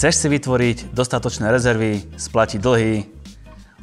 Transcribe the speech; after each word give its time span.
Chceš 0.00 0.16
si 0.16 0.32
vytvoriť 0.32 0.96
dostatočné 0.96 1.52
rezervy, 1.52 2.00
splatiť 2.16 2.56
dlhy, 2.56 3.04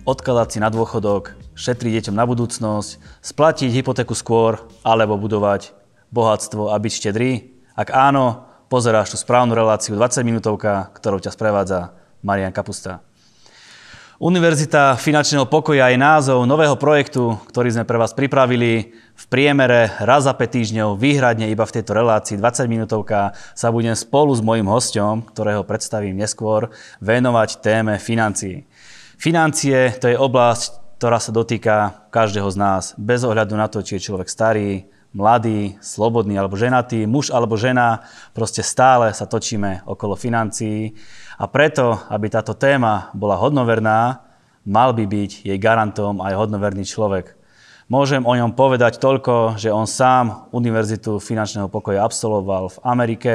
odkladať 0.01 0.47
si 0.49 0.57
na 0.57 0.73
dôchodok, 0.73 1.37
šetriť 1.53 2.01
deťom 2.01 2.17
na 2.17 2.25
budúcnosť, 2.25 3.21
splatiť 3.21 3.69
hypotéku 3.69 4.17
skôr 4.17 4.65
alebo 4.81 5.13
budovať 5.13 5.77
bohatstvo 6.09 6.73
a 6.73 6.75
byť 6.81 6.89
štedrý? 6.89 7.53
Ak 7.77 7.93
áno, 7.93 8.49
pozeráš 8.65 9.13
tú 9.13 9.17
správnu 9.21 9.53
reláciu 9.53 9.93
20 9.93 10.25
minútovka, 10.25 10.89
ktorou 10.97 11.21
ťa 11.21 11.37
sprevádza 11.37 11.93
Marian 12.25 12.49
Kapusta. 12.49 13.05
Univerzita 14.17 14.97
finančného 14.97 15.45
pokoja 15.45 15.93
je 15.93 16.01
názov 16.01 16.49
nového 16.49 16.73
projektu, 16.81 17.37
ktorý 17.53 17.77
sme 17.77 17.85
pre 17.85 18.01
vás 18.01 18.17
pripravili. 18.17 18.89
V 19.17 19.25
priemere 19.33 19.97
raz 19.97 20.29
za 20.29 20.33
5 20.37 20.45
týždňov, 20.45 21.01
výhradne 21.01 21.49
iba 21.49 21.65
v 21.65 21.81
tejto 21.81 21.97
relácii 21.97 22.37
20 22.37 22.69
minútovka, 22.69 23.33
sa 23.57 23.73
budem 23.73 23.97
spolu 23.97 24.29
s 24.29 24.45
mojim 24.45 24.69
hostom, 24.69 25.25
ktorého 25.25 25.65
predstavím 25.65 26.21
neskôr, 26.21 26.69
venovať 27.01 27.57
téme 27.65 27.97
financií. 27.97 28.69
Financie 29.17 29.97
to 29.97 30.13
je 30.13 30.21
oblasť, 30.21 31.01
ktorá 31.01 31.17
sa 31.17 31.33
dotýka 31.33 32.05
každého 32.13 32.45
z 32.53 32.57
nás, 32.61 32.83
bez 32.93 33.25
ohľadu 33.25 33.57
na 33.57 33.65
to, 33.65 33.81
či 33.81 33.97
je 33.97 34.05
človek 34.05 34.29
starý, 34.29 34.85
mladý, 35.17 35.81
slobodný 35.81 36.37
alebo 36.37 36.53
ženatý, 36.53 37.09
muž 37.09 37.33
alebo 37.33 37.57
žena, 37.57 38.05
proste 38.37 38.61
stále 38.61 39.09
sa 39.17 39.25
točíme 39.25 39.81
okolo 39.89 40.13
financií 40.13 40.93
a 41.41 41.49
preto, 41.49 42.05
aby 42.13 42.29
táto 42.29 42.53
téma 42.53 43.09
bola 43.17 43.33
hodnoverná, 43.41 44.21
mal 44.61 44.93
by 44.93 45.09
byť 45.09 45.49
jej 45.49 45.57
garantom 45.57 46.21
aj 46.21 46.37
hodnoverný 46.37 46.85
človek. 46.85 47.36
Môžem 47.87 48.19
o 48.27 48.35
ňom 48.35 48.51
povedať 48.51 48.99
toľko, 48.99 49.55
že 49.55 49.71
on 49.71 49.87
sám 49.87 50.51
Univerzitu 50.51 51.23
finančného 51.23 51.71
pokoja 51.71 52.03
absolvoval 52.03 52.67
v 52.75 52.81
Amerike, 52.83 53.33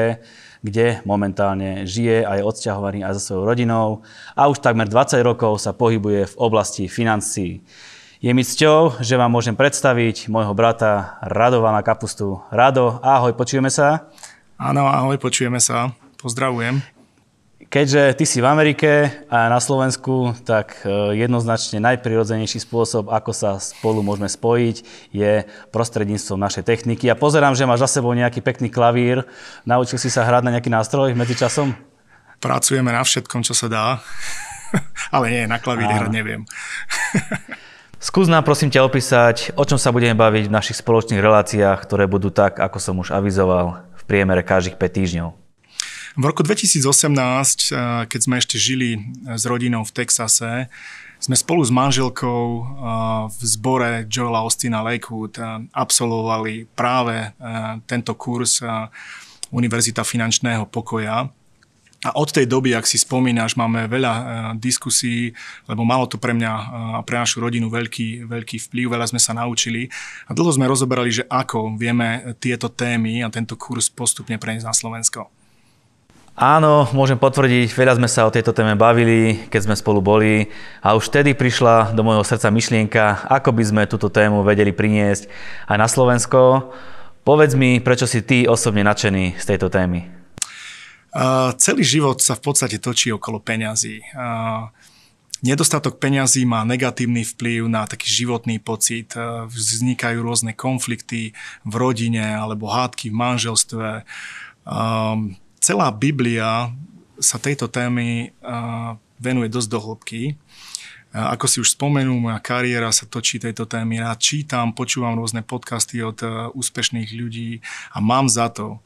kde 0.61 1.01
momentálne 1.09 1.89
žije 1.89 2.21
a 2.21 2.37
je 2.37 2.45
odsťahovaný 2.45 3.01
aj 3.01 3.17
so 3.17 3.33
svojou 3.33 3.49
rodinou 3.49 3.87
a 4.37 4.53
už 4.53 4.61
takmer 4.61 4.93
20 4.93 5.25
rokov 5.25 5.57
sa 5.57 5.73
pohybuje 5.73 6.29
v 6.29 6.35
oblasti 6.37 6.85
financií. 6.85 7.65
Je 8.21 8.29
mi 8.37 8.45
cťou, 8.45 9.01
že 9.01 9.17
vám 9.17 9.33
môžem 9.33 9.57
predstaviť 9.57 10.29
môjho 10.29 10.53
brata 10.53 11.17
Radovana 11.25 11.81
Kapustu. 11.81 12.45
Rado, 12.53 13.01
ahoj, 13.01 13.33
počujeme 13.33 13.73
sa? 13.73 14.13
Áno, 14.61 14.85
ahoj, 14.85 15.17
počujeme 15.17 15.65
sa. 15.65 15.97
Pozdravujem. 16.21 17.02
Keďže 17.73 18.21
ty 18.21 18.29
si 18.29 18.45
v 18.45 18.53
Amerike 18.53 19.25
a 19.33 19.49
na 19.49 19.57
Slovensku, 19.57 20.37
tak 20.45 20.85
e, 20.85 21.17
jednoznačne 21.17 21.81
najprirodzenejší 21.81 22.61
spôsob, 22.69 23.09
ako 23.09 23.33
sa 23.33 23.57
spolu 23.57 24.05
môžeme 24.05 24.29
spojiť, 24.29 24.77
je 25.09 25.49
prostredníctvom 25.73 26.37
našej 26.37 26.69
techniky. 26.69 27.09
Ja 27.09 27.17
pozerám, 27.17 27.57
že 27.57 27.65
máš 27.65 27.89
za 27.89 27.97
sebou 27.97 28.13
nejaký 28.13 28.45
pekný 28.45 28.69
klavír. 28.69 29.25
Naučil 29.65 29.97
si 29.97 30.13
sa 30.13 30.21
hrať 30.29 30.45
na 30.45 30.53
nejaký 30.53 30.69
nástroj 30.69 31.17
medzi 31.17 31.33
časom? 31.33 31.73
Pracujeme 32.45 32.93
na 32.93 33.01
všetkom, 33.01 33.41
čo 33.41 33.57
sa 33.57 33.73
dá. 33.73 33.87
Ale 35.17 35.33
nie, 35.33 35.49
na 35.49 35.57
klavíri 35.57 35.97
hrať 35.97 36.13
neviem. 36.13 36.45
Skús 38.05 38.29
nám 38.29 38.45
prosím 38.45 38.69
ťa 38.69 38.85
opísať, 38.85 39.57
o 39.57 39.65
čom 39.65 39.81
sa 39.81 39.97
budeme 39.97 40.13
baviť 40.13 40.53
v 40.53 40.55
našich 40.61 40.77
spoločných 40.77 41.25
reláciách, 41.25 41.89
ktoré 41.89 42.05
budú 42.05 42.29
tak, 42.29 42.61
ako 42.61 42.77
som 42.77 43.01
už 43.01 43.17
avizoval, 43.17 43.81
v 43.97 44.03
priemere 44.05 44.45
každých 44.45 44.77
5 44.77 44.93
týždňov. 44.93 45.42
V 46.13 46.29
roku 46.29 46.45
2018, 46.45 47.73
eh, 47.73 48.05
keď 48.05 48.21
sme 48.21 48.37
ešte 48.37 48.61
žili 48.61 49.01
eh, 49.01 49.01
s 49.33 49.49
rodinou 49.49 49.81
v 49.81 49.93
Texase, 49.97 50.69
sme 51.23 51.37
spolu 51.39 51.65
s 51.65 51.73
manželkou 51.73 52.45
eh, 52.61 52.65
v 53.33 53.41
zbore 53.49 54.05
Joela 54.13 54.45
Austina 54.45 54.85
Lakewood 54.85 55.41
absolvovali 55.73 56.69
práve 56.77 57.33
tento 57.89 58.13
kurz 58.13 58.61
Univerzita 59.53 60.05
finančného 60.05 60.69
pokoja. 60.69 61.29
A 62.03 62.09
od 62.19 62.35
tej 62.35 62.51
doby, 62.51 62.75
ak 62.75 62.83
si 62.83 62.99
spomínaš, 62.99 63.55
máme 63.55 63.87
veľa 63.87 64.13
diskusí, 64.59 65.31
lebo 65.71 65.87
malo 65.87 66.11
to 66.11 66.19
pre 66.19 66.35
mňa 66.35 66.53
a 66.99 67.01
pre 67.07 67.21
našu 67.21 67.39
rodinu 67.39 67.71
veľký, 67.71 68.27
veľký 68.27 68.59
vplyv, 68.59 68.97
veľa 68.97 69.07
sme 69.07 69.21
sa 69.23 69.37
naučili. 69.39 69.87
A 70.27 70.35
dlho 70.35 70.51
sme 70.51 70.67
rozoberali, 70.67 71.15
že 71.15 71.29
ako 71.31 71.79
vieme 71.79 72.35
tieto 72.43 72.67
témy 72.73 73.23
a 73.23 73.31
tento 73.31 73.55
kurz 73.55 73.87
postupne 73.87 74.35
preniesť 74.35 74.67
na 74.67 74.75
Slovensko. 74.75 75.42
Áno, 76.33 76.89
môžem 76.97 77.21
potvrdiť, 77.21 77.77
veľa 77.77 78.01
sme 78.01 78.09
sa 78.09 78.25
o 78.25 78.33
tejto 78.33 78.57
téme 78.57 78.73
bavili, 78.73 79.37
keď 79.53 79.69
sme 79.69 79.77
spolu 79.77 80.01
boli 80.01 80.49
a 80.81 80.97
už 80.97 81.13
vtedy 81.13 81.37
prišla 81.37 81.93
do 81.93 82.01
môjho 82.01 82.25
srdca 82.25 82.49
myšlienka, 82.49 83.29
ako 83.29 83.53
by 83.53 83.63
sme 83.69 83.83
túto 83.85 84.09
tému 84.09 84.41
vedeli 84.41 84.73
priniesť 84.73 85.29
aj 85.69 85.77
na 85.77 85.85
Slovensko. 85.85 86.73
Povedz 87.21 87.53
mi, 87.53 87.85
prečo 87.85 88.09
si 88.09 88.25
ty 88.25 88.49
osobne 88.49 88.81
nadšený 88.81 89.37
z 89.37 89.45
tejto 89.45 89.69
témy? 89.69 90.09
Uh, 91.13 91.53
celý 91.61 91.85
život 91.85 92.25
sa 92.25 92.33
v 92.33 92.49
podstate 92.49 92.81
točí 92.81 93.13
okolo 93.13 93.37
peňazí. 93.37 94.01
Uh, 94.17 94.73
nedostatok 95.45 96.01
peňazí 96.01 96.49
má 96.49 96.65
negatívny 96.65 97.29
vplyv 97.29 97.69
na 97.69 97.85
taký 97.85 98.09
životný 98.09 98.57
pocit. 98.57 99.13
Vznikajú 99.53 100.25
rôzne 100.25 100.57
konflikty 100.57 101.37
v 101.69 101.75
rodine 101.77 102.25
alebo 102.25 102.73
hádky 102.73 103.13
v 103.13 103.19
manželstve. 103.21 103.89
Um, 104.65 105.37
celá 105.63 105.87
Biblia 105.95 106.75
sa 107.23 107.39
tejto 107.39 107.71
témy 107.71 108.35
venuje 109.23 109.47
dosť 109.47 109.69
do 109.71 109.79
hĺbky. 109.79 110.23
Ako 111.15 111.47
si 111.47 111.63
už 111.63 111.79
spomenul, 111.79 112.19
moja 112.19 112.43
kariéra 112.43 112.91
sa 112.91 113.07
točí 113.07 113.39
tejto 113.39 113.71
témy. 113.71 114.03
Rád 114.03 114.19
čítam, 114.19 114.75
počúvam 114.75 115.15
rôzne 115.15 115.47
podcasty 115.47 116.03
od 116.03 116.19
úspešných 116.57 117.15
ľudí 117.15 117.63
a 117.95 118.03
mám 118.03 118.27
za 118.27 118.51
to, 118.51 118.83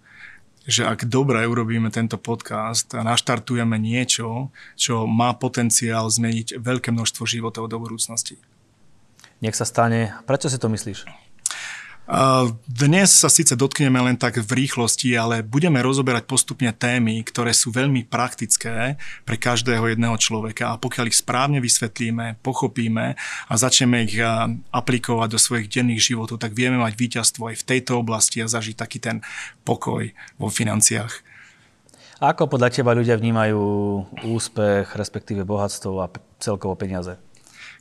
že 0.66 0.82
ak 0.82 1.06
dobre 1.06 1.46
urobíme 1.46 1.88
tento 1.94 2.18
podcast 2.18 2.90
a 2.98 3.06
naštartujeme 3.06 3.78
niečo, 3.78 4.50
čo 4.74 5.06
má 5.06 5.32
potenciál 5.38 6.10
zmeniť 6.10 6.58
veľké 6.58 6.90
množstvo 6.90 7.22
životov 7.24 7.70
do 7.70 7.78
budúcnosti. 7.78 8.36
Nech 9.38 9.54
sa 9.54 9.62
stane. 9.62 10.18
Prečo 10.26 10.50
si 10.50 10.58
to 10.58 10.66
myslíš? 10.66 11.06
Dnes 12.70 13.10
sa 13.10 13.26
síce 13.26 13.58
dotkneme 13.58 13.98
len 13.98 14.14
tak 14.14 14.38
v 14.38 14.62
rýchlosti, 14.62 15.18
ale 15.18 15.42
budeme 15.42 15.82
rozoberať 15.82 16.22
postupne 16.30 16.70
témy, 16.70 17.26
ktoré 17.26 17.50
sú 17.50 17.74
veľmi 17.74 18.06
praktické 18.06 18.94
pre 19.26 19.34
každého 19.34 19.90
jedného 19.90 20.14
človeka 20.14 20.70
a 20.70 20.78
pokiaľ 20.78 21.10
ich 21.10 21.18
správne 21.18 21.58
vysvetlíme, 21.58 22.38
pochopíme 22.46 23.18
a 23.50 23.54
začneme 23.58 24.06
ich 24.06 24.22
aplikovať 24.70 25.28
do 25.34 25.38
svojich 25.42 25.66
denných 25.66 26.14
životov, 26.14 26.38
tak 26.38 26.54
vieme 26.54 26.78
mať 26.78 26.94
víťazstvo 26.94 27.50
aj 27.50 27.58
v 27.58 27.66
tejto 27.74 27.98
oblasti 27.98 28.38
a 28.38 28.46
zažiť 28.46 28.78
taký 28.78 29.02
ten 29.02 29.18
pokoj 29.66 30.06
vo 30.38 30.46
financiách. 30.46 31.10
Ako 32.22 32.46
podľa 32.46 32.70
teba 32.70 32.94
ľudia 32.94 33.18
vnímajú 33.18 33.60
úspech, 34.30 34.94
respektíve 34.94 35.42
bohatstvo 35.42 36.00
a 36.00 36.08
celkovo 36.38 36.78
peniaze? 36.78 37.18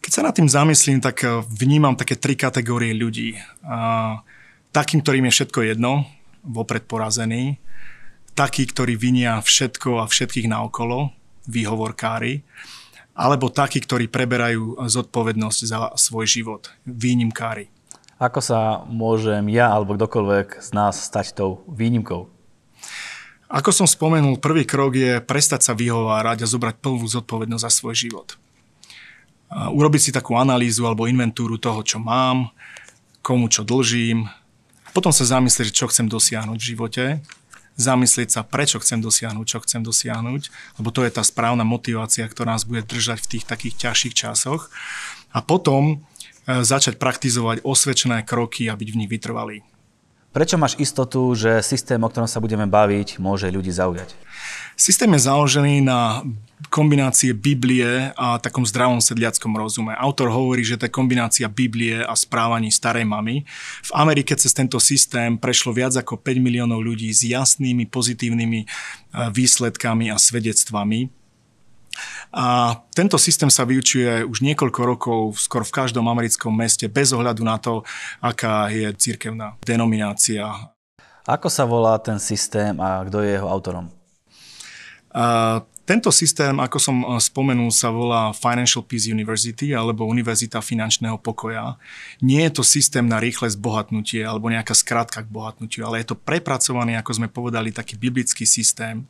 Keď 0.06 0.14
sa 0.14 0.22
nad 0.22 0.38
tým 0.38 0.46
zamyslím, 0.46 1.02
tak 1.02 1.26
eh, 1.26 1.42
vnímam 1.50 1.98
také 1.98 2.14
tri 2.14 2.38
kategórie 2.38 2.94
ľudí. 2.94 3.42
Takým, 4.70 5.02
ktorým 5.02 5.26
je 5.26 5.36
všetko 5.42 5.60
jedno, 5.66 6.06
vopred 6.46 6.86
porazený. 6.86 7.58
Takí, 8.38 8.70
ktorí 8.70 9.00
vinia 9.00 9.42
všetko 9.42 10.04
a 10.04 10.06
všetkých 10.06 10.52
naokolo, 10.52 11.10
výhovorkári. 11.50 12.46
Alebo 13.18 13.50
takí, 13.50 13.82
ktorí 13.82 14.06
preberajú 14.12 14.78
zodpovednosť 14.78 15.60
za 15.66 15.80
svoj 15.98 16.28
život, 16.30 16.70
výnimkári. 16.86 17.72
Ako 18.20 18.44
sa 18.44 18.84
môžem 18.86 19.48
ja 19.50 19.72
alebo 19.72 19.96
kdokoľvek 19.96 20.62
z 20.62 20.70
nás 20.76 21.02
stať 21.02 21.34
tou 21.34 21.66
výnimkou? 21.66 22.30
Ako 23.48 23.72
som 23.72 23.88
spomenul, 23.88 24.38
prvý 24.38 24.68
krok 24.68 25.00
je 25.00 25.24
prestať 25.24 25.66
sa 25.66 25.74
vyhovárať 25.74 26.44
a 26.44 26.52
zobrať 26.52 26.76
plnú 26.84 27.08
zodpovednosť 27.08 27.64
za 27.64 27.72
svoj 27.72 27.96
život 27.96 28.36
urobiť 29.56 30.02
si 30.02 30.12
takú 30.12 30.36
analýzu 30.36 30.84
alebo 30.84 31.08
inventúru 31.08 31.56
toho, 31.56 31.80
čo 31.82 31.98
mám, 31.98 32.52
komu 33.24 33.48
čo 33.48 33.64
dlžím, 33.64 34.28
potom 34.96 35.12
sa 35.12 35.28
zamyslieť, 35.28 35.76
čo 35.76 35.92
chcem 35.92 36.08
dosiahnuť 36.08 36.56
v 36.56 36.70
živote, 36.72 37.06
zamyslieť 37.76 38.30
sa, 38.32 38.42
prečo 38.48 38.80
chcem 38.80 39.04
dosiahnuť, 39.04 39.46
čo 39.46 39.60
chcem 39.60 39.84
dosiahnuť, 39.84 40.42
lebo 40.80 40.90
to 40.96 41.04
je 41.04 41.12
tá 41.12 41.20
správna 41.20 41.68
motivácia, 41.68 42.24
ktorá 42.24 42.56
nás 42.56 42.64
bude 42.64 42.88
držať 42.88 43.20
v 43.20 43.30
tých 43.36 43.44
takých 43.44 43.76
ťažších 43.76 44.16
časoch. 44.16 44.72
A 45.36 45.44
potom 45.44 45.84
e, 46.48 46.64
začať 46.64 46.96
praktizovať 46.96 47.68
osvedčené 47.68 48.24
kroky 48.24 48.72
a 48.72 48.80
byť 48.80 48.88
v 48.88 49.00
nich 49.04 49.12
vytrvalý. 49.12 49.68
Prečo 50.36 50.60
máš 50.60 50.76
istotu, 50.76 51.32
že 51.32 51.64
systém, 51.64 51.96
o 51.96 52.12
ktorom 52.12 52.28
sa 52.28 52.44
budeme 52.44 52.68
baviť, 52.68 53.24
môže 53.24 53.48
ľudí 53.48 53.72
zaujať? 53.72 54.12
Systém 54.76 55.08
je 55.16 55.32
založený 55.32 55.80
na 55.80 56.28
kombinácie 56.68 57.32
Biblie 57.32 58.12
a 58.20 58.36
takom 58.44 58.68
zdravom 58.68 59.00
sedliackom 59.00 59.56
rozume. 59.56 59.96
Autor 59.96 60.28
hovorí, 60.28 60.68
že 60.68 60.76
to 60.76 60.92
je 60.92 60.92
kombinácia 60.92 61.48
Biblie 61.48 62.04
a 62.04 62.12
správaní 62.20 62.68
starej 62.68 63.08
mamy. 63.08 63.48
V 63.88 63.92
Amerike 63.96 64.36
cez 64.36 64.52
tento 64.52 64.76
systém 64.84 65.40
prešlo 65.40 65.72
viac 65.72 65.96
ako 65.96 66.20
5 66.20 66.44
miliónov 66.44 66.84
ľudí 66.84 67.08
s 67.16 67.24
jasnými 67.24 67.88
pozitívnymi 67.88 68.60
e, 68.60 68.68
výsledkami 69.32 70.12
a 70.12 70.20
svedectvami. 70.20 71.25
A 72.36 72.76
tento 72.92 73.16
systém 73.16 73.48
sa 73.48 73.64
vyučuje 73.64 74.28
už 74.28 74.44
niekoľko 74.44 74.82
rokov 74.84 75.20
skoro 75.40 75.64
v 75.64 75.76
každom 75.76 76.06
americkom 76.08 76.52
meste 76.52 76.88
bez 76.92 77.16
ohľadu 77.16 77.42
na 77.44 77.58
to, 77.58 77.86
aká 78.20 78.72
je 78.72 78.92
cirkevná 78.96 79.56
denominácia. 79.64 80.48
Ako 81.26 81.50
sa 81.50 81.66
volá 81.66 81.98
ten 81.98 82.22
systém 82.22 82.78
a 82.78 83.02
kto 83.08 83.24
je 83.24 83.40
jeho 83.40 83.48
autorom? 83.50 83.90
Tento 85.86 86.10
systém, 86.10 86.58
ako 86.58 86.78
som 86.82 86.98
eh, 87.06 87.22
spomenul, 87.22 87.70
sa 87.70 87.94
volá 87.94 88.34
Financial 88.34 88.82
Peace 88.82 89.06
University 89.06 89.78
alebo 89.78 90.10
Univerzita 90.10 90.58
finančného 90.60 91.22
pokoja. 91.22 91.78
Nie 92.26 92.50
je 92.50 92.60
to 92.60 92.64
systém 92.66 93.06
na 93.06 93.22
rýchle 93.22 93.46
zbohatnutie 93.54 94.26
alebo 94.26 94.50
nejaká 94.50 94.74
skratka 94.74 95.22
k 95.22 95.30
bohatnutiu, 95.30 95.86
ale 95.86 96.02
je 96.02 96.12
to 96.12 96.18
prepracovaný, 96.18 96.98
ako 96.98 97.22
sme 97.22 97.30
povedali, 97.30 97.70
taký 97.70 98.02
biblický 98.02 98.50
systém, 98.50 99.06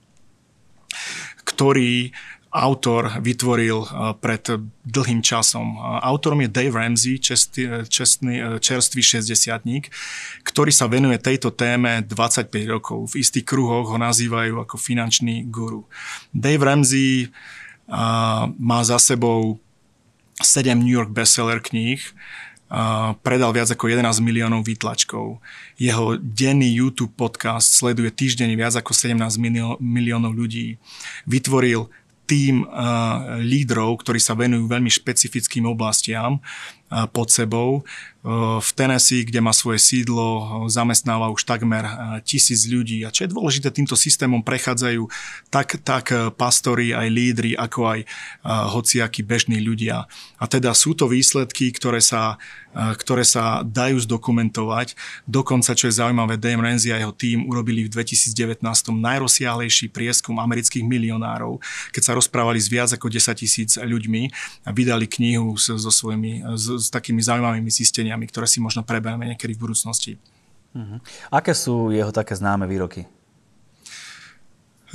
ktorý 1.47 2.11
autor 2.55 3.19
vytvoril 3.19 3.83
eh, 3.83 3.89
pred 4.23 4.43
dlhým 4.87 5.19
časom. 5.19 5.75
Autorom 5.99 6.39
je 6.39 6.49
Dave 6.49 6.71
Ramsey, 6.71 7.19
čestý, 7.19 7.67
čestný, 7.91 8.39
eh, 8.39 8.45
čerstvý 8.63 9.03
60 9.03 9.91
ktorý 10.47 10.71
sa 10.71 10.87
venuje 10.87 11.19
tejto 11.19 11.51
téme 11.51 11.99
25 12.07 12.71
rokov. 12.71 13.11
V 13.11 13.19
istých 13.19 13.43
kruhoch 13.43 13.91
ho 13.91 13.97
nazývajú 13.99 14.63
ako 14.63 14.79
finančný 14.79 15.51
guru. 15.51 15.83
Dave 16.31 16.63
Ramsey 16.63 17.27
má 18.57 18.81
za 18.81 18.97
sebou 18.97 19.61
7 20.41 20.73
New 20.81 20.89
York 20.89 21.13
bestseller 21.13 21.61
kníh, 21.61 22.01
predal 23.21 23.53
viac 23.53 23.69
ako 23.69 23.93
11 23.93 24.25
miliónov 24.25 24.65
výtlačkov. 24.65 25.37
Jeho 25.77 26.17
denný 26.17 26.73
YouTube 26.73 27.13
podcast 27.13 27.77
sleduje 27.77 28.09
týždeň 28.09 28.57
viac 28.57 28.73
ako 28.73 28.89
17 28.89 29.21
miliónov 29.77 30.33
ľudí. 30.33 30.81
Vytvoril 31.29 31.93
tým 32.25 32.65
lídrov, 33.41 34.01
ktorí 34.01 34.19
sa 34.19 34.33
venujú 34.33 34.65
veľmi 34.65 34.89
špecifickým 34.89 35.69
oblastiam 35.69 36.41
pod 37.13 37.29
sebou. 37.29 37.85
V 38.25 38.69
Tennessee, 38.73 39.21
kde 39.21 39.37
má 39.37 39.53
svoje 39.53 39.77
sídlo, 39.77 40.65
zamestnáva 40.65 41.29
už 41.29 41.45
takmer 41.45 41.85
tisíc 42.25 42.65
ľudí. 42.65 43.05
A 43.05 43.13
čo 43.13 43.29
je 43.29 43.33
dôležité, 43.37 43.69
týmto 43.69 43.93
systémom 43.93 44.41
prechádzajú 44.41 45.05
tak, 45.53 45.77
tak 45.85 46.09
pastori, 46.33 46.89
aj 46.89 47.05
lídry, 47.05 47.53
ako 47.53 47.85
aj 47.85 47.99
hociakí 48.73 49.21
bežní 49.21 49.61
ľudia. 49.61 50.09
A 50.41 50.49
teda 50.49 50.73
sú 50.73 50.97
to 50.97 51.05
výsledky, 51.05 51.69
ktoré 51.69 52.01
sa, 52.01 52.41
ktoré 52.73 53.21
sa 53.21 53.61
dajú 53.61 54.01
zdokumentovať. 54.01 54.97
Dokonca, 55.29 55.77
čo 55.77 55.85
je 55.85 56.01
zaujímavé, 56.01 56.41
Dave 56.41 56.65
Ramsey 56.65 56.89
a 56.89 56.97
jeho 56.97 57.13
tým 57.13 57.45
urobili 57.45 57.85
v 57.85 57.93
2019 57.93 58.65
najrozsiahlejší 58.89 59.93
prieskum 59.93 60.41
amerických 60.41 60.81
milionárov, 60.81 61.61
keď 61.93 62.01
sa 62.01 62.17
rozprávali 62.17 62.57
s 62.57 62.73
viac 62.73 62.89
ako 62.89 63.05
10 63.05 63.37
tisíc 63.37 63.77
ľuďmi 63.77 64.33
a 64.65 64.73
vydali 64.73 65.05
knihu 65.05 65.53
so, 65.61 65.77
so 65.77 65.93
svojimi, 65.93 66.41
s, 66.57 66.65
s 66.73 66.87
takými 66.89 67.21
zaujímavými 67.21 67.69
zisteniami 67.69 68.14
zisteniami, 68.15 68.31
ktoré 68.31 68.47
si 68.47 68.63
možno 68.63 68.87
preberieme 68.87 69.27
niekedy 69.27 69.53
v 69.53 69.63
budúcnosti. 69.67 70.11
Uh-huh. 70.75 70.99
Aké 71.31 71.51
sú 71.51 71.91
jeho 71.91 72.11
také 72.11 72.35
známe 72.35 72.67
výroky? 72.67 73.07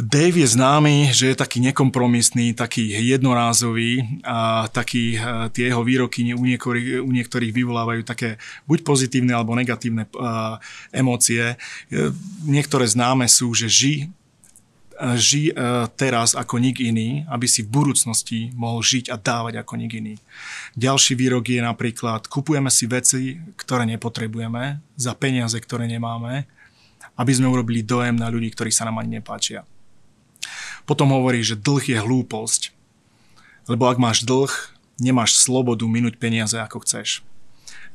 Dave 0.01 0.41
je 0.41 0.49
známy, 0.49 1.13
že 1.13 1.29
je 1.29 1.37
taký 1.37 1.61
nekompromisný, 1.61 2.57
taký 2.57 2.89
jednorázový 2.89 4.25
a 4.25 4.65
taký, 4.73 5.21
tie 5.53 5.69
jeho 5.69 5.85
výroky 5.85 6.33
u 6.33 6.41
niektorých, 6.41 7.05
u 7.05 7.11
niektorých 7.13 7.53
vyvolávajú 7.53 8.01
také 8.09 8.41
buď 8.65 8.81
pozitívne 8.81 9.37
alebo 9.37 9.53
negatívne 9.53 10.09
uh, 10.17 10.57
emócie. 10.89 11.61
Niektoré 12.49 12.89
známe 12.89 13.29
sú, 13.29 13.53
že 13.53 13.69
ži 13.69 14.09
ži 15.17 15.49
e, 15.49 15.53
teraz 15.97 16.37
ako 16.37 16.61
nik 16.61 16.77
iný, 16.77 17.25
aby 17.33 17.49
si 17.49 17.65
v 17.65 17.73
budúcnosti 17.73 18.53
mohol 18.53 18.85
žiť 18.85 19.09
a 19.09 19.17
dávať 19.17 19.65
ako 19.65 19.81
nik 19.81 19.97
iný. 19.97 20.15
Ďalší 20.77 21.17
výrok 21.17 21.49
je 21.49 21.65
napríklad, 21.65 22.29
kupujeme 22.29 22.69
si 22.69 22.85
veci, 22.85 23.41
ktoré 23.57 23.89
nepotrebujeme, 23.89 24.85
za 25.01 25.17
peniaze, 25.17 25.57
ktoré 25.57 25.89
nemáme, 25.89 26.45
aby 27.17 27.33
sme 27.33 27.49
urobili 27.49 27.81
dojem 27.81 28.17
na 28.17 28.29
ľudí, 28.29 28.53
ktorí 28.53 28.69
sa 28.69 28.85
nám 28.85 29.01
ani 29.01 29.21
nepáčia. 29.21 29.65
Potom 30.85 31.17
hovorí, 31.17 31.41
že 31.41 31.57
dlh 31.57 31.97
je 31.97 31.99
hlúposť, 32.01 32.63
lebo 33.73 33.89
ak 33.89 33.97
máš 33.97 34.29
dlh, 34.29 34.53
nemáš 35.01 35.41
slobodu 35.41 35.89
minúť 35.89 36.21
peniaze 36.21 36.61
ako 36.61 36.85
chceš. 36.85 37.25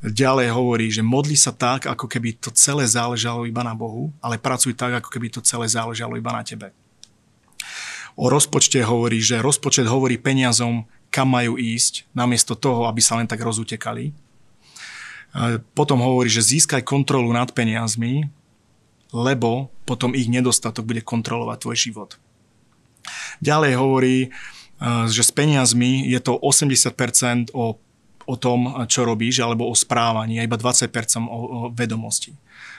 Ďalej 0.02 0.52
hovorí, 0.52 0.90
že 0.90 1.06
modli 1.06 1.38
sa 1.38 1.54
tak, 1.54 1.86
ako 1.86 2.10
keby 2.10 2.36
to 2.36 2.50
celé 2.52 2.84
záležalo 2.84 3.46
iba 3.46 3.62
na 3.62 3.72
Bohu, 3.72 4.12
ale 4.18 4.36
pracuj 4.36 4.74
tak, 4.74 5.00
ako 5.00 5.08
keby 5.08 5.30
to 5.32 5.40
celé 5.40 5.70
záležalo 5.70 6.18
iba 6.18 6.34
na 6.34 6.42
tebe 6.42 6.74
o 8.16 8.32
rozpočte 8.32 8.80
hovorí, 8.80 9.20
že 9.20 9.44
rozpočet 9.44 9.84
hovorí 9.84 10.16
peniazom, 10.16 10.88
kam 11.12 11.32
majú 11.36 11.60
ísť, 11.60 12.08
namiesto 12.16 12.56
toho, 12.56 12.88
aby 12.88 13.00
sa 13.04 13.20
len 13.20 13.28
tak 13.28 13.44
rozutekali. 13.44 14.16
Potom 15.76 16.00
hovorí, 16.00 16.32
že 16.32 16.40
získaj 16.40 16.80
kontrolu 16.80 17.28
nad 17.30 17.52
peniazmi, 17.52 18.24
lebo 19.12 19.68
potom 19.84 20.16
ich 20.16 20.32
nedostatok 20.32 20.88
bude 20.88 21.04
kontrolovať 21.04 21.58
tvoj 21.62 21.76
život. 21.76 22.10
Ďalej 23.44 23.72
hovorí, 23.76 24.16
že 25.08 25.22
s 25.22 25.30
peniazmi 25.32 26.08
je 26.08 26.20
to 26.20 26.36
80% 26.40 27.52
o, 27.52 27.76
o 28.26 28.34
tom, 28.34 28.86
čo 28.90 29.06
robíš, 29.06 29.40
alebo 29.40 29.70
o 29.70 29.74
správaní, 29.74 30.42
a 30.42 30.46
iba 30.46 30.58
20% 30.58 30.90
o, 31.24 31.30
o 31.30 31.58
vedomosti. 31.70 32.34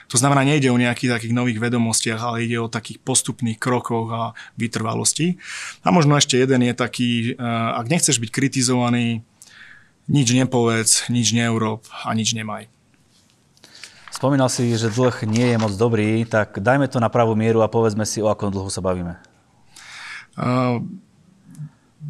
To 0.08 0.16
znamená, 0.16 0.40
nejde 0.40 0.72
o 0.72 0.80
nejakých 0.80 1.20
takých 1.20 1.36
nových 1.36 1.60
vedomostiach, 1.60 2.20
ale 2.20 2.48
ide 2.48 2.56
o 2.56 2.72
takých 2.72 2.96
postupných 3.04 3.60
krokoch 3.60 4.08
a 4.08 4.32
vytrvalosti. 4.56 5.36
A 5.84 5.92
možno 5.92 6.16
ešte 6.16 6.40
jeden 6.40 6.64
je 6.64 6.72
taký, 6.72 7.10
eh, 7.32 7.72
ak 7.76 7.92
nechceš 7.92 8.16
byť 8.16 8.30
kritizovaný, 8.32 9.20
nič 10.08 10.32
nepovedz, 10.32 11.12
nič 11.12 11.36
neurob 11.36 11.84
a 11.84 12.16
nič 12.16 12.32
nemaj. 12.32 12.72
Spomínal 14.08 14.48
si, 14.48 14.72
že 14.74 14.88
dlh 14.88 15.28
nie 15.28 15.52
je 15.52 15.56
moc 15.60 15.76
dobrý, 15.76 16.24
tak 16.24 16.58
dajme 16.58 16.88
to 16.88 16.98
na 16.98 17.12
pravú 17.12 17.36
mieru 17.36 17.60
a 17.60 17.70
povedzme 17.70 18.08
si, 18.08 18.24
o 18.24 18.32
akom 18.32 18.48
dlhu 18.48 18.72
sa 18.72 18.80
bavíme. 18.80 19.14
Uh, 20.34 20.82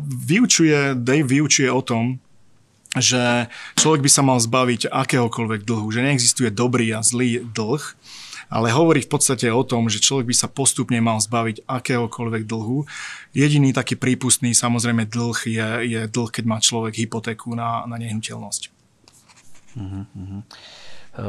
vyučuje, 0.06 0.94
Dave 0.96 1.26
vyučuje 1.26 1.68
o 1.68 1.82
tom, 1.82 2.22
že 2.96 3.52
človek 3.76 4.00
by 4.00 4.10
sa 4.10 4.22
mal 4.24 4.40
zbaviť 4.40 4.88
akéhokoľvek 4.88 5.68
dlhu, 5.68 5.92
že 5.92 6.00
neexistuje 6.00 6.48
dobrý 6.48 6.96
a 6.96 7.04
zlý 7.04 7.44
dlh, 7.44 7.84
ale 8.48 8.72
hovorí 8.72 9.04
v 9.04 9.12
podstate 9.12 9.52
o 9.52 9.60
tom, 9.60 9.92
že 9.92 10.00
človek 10.00 10.32
by 10.32 10.36
sa 10.36 10.48
postupne 10.48 10.96
mal 11.04 11.20
zbaviť 11.20 11.68
akéhokoľvek 11.68 12.48
dlhu. 12.48 12.88
Jediný 13.36 13.76
taký 13.76 14.00
prípustný 14.00 14.56
samozrejme 14.56 15.04
dlh 15.04 15.38
je, 15.44 15.68
je 15.84 16.00
dlh, 16.08 16.30
keď 16.32 16.44
má 16.48 16.56
človek 16.56 16.96
hypotéku 16.96 17.52
na, 17.52 17.84
na 17.84 18.00
nehnuteľnosť. 18.00 18.62
Uh-huh. 19.76 20.40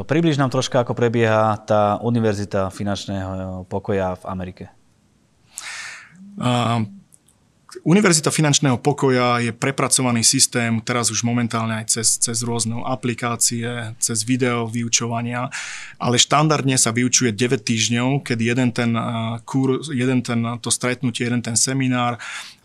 Približ 0.07 0.39
nám 0.39 0.53
troška, 0.53 0.87
ako 0.87 0.95
prebieha 0.95 1.59
tá 1.67 1.99
univerzita 1.99 2.71
finančného 2.71 3.67
pokoja 3.67 4.15
v 4.15 4.23
Amerike. 4.23 4.65
Uh, 6.39 6.87
Univerzita 7.85 8.33
finančného 8.33 8.81
pokoja 8.81 9.45
je 9.45 9.53
prepracovaný 9.53 10.25
systém, 10.25 10.81
teraz 10.81 11.13
už 11.13 11.21
momentálne 11.21 11.77
aj 11.77 11.85
cez, 11.93 12.17
cez 12.17 12.41
rôzne 12.41 12.81
aplikácie, 12.81 13.93
cez 14.01 14.25
video 14.25 14.65
vyučovania, 14.65 15.53
ale 16.01 16.17
štandardne 16.17 16.81
sa 16.81 16.89
vyučuje 16.89 17.29
9 17.29 17.61
týždňov, 17.61 18.25
keď 18.25 18.37
jeden 18.41 18.69
ten 18.73 18.91
kur, 19.45 19.85
jeden 19.93 20.25
ten, 20.25 20.57
to 20.65 20.73
stretnutie, 20.73 21.29
jeden 21.29 21.45
ten 21.45 21.53
seminár 21.53 22.17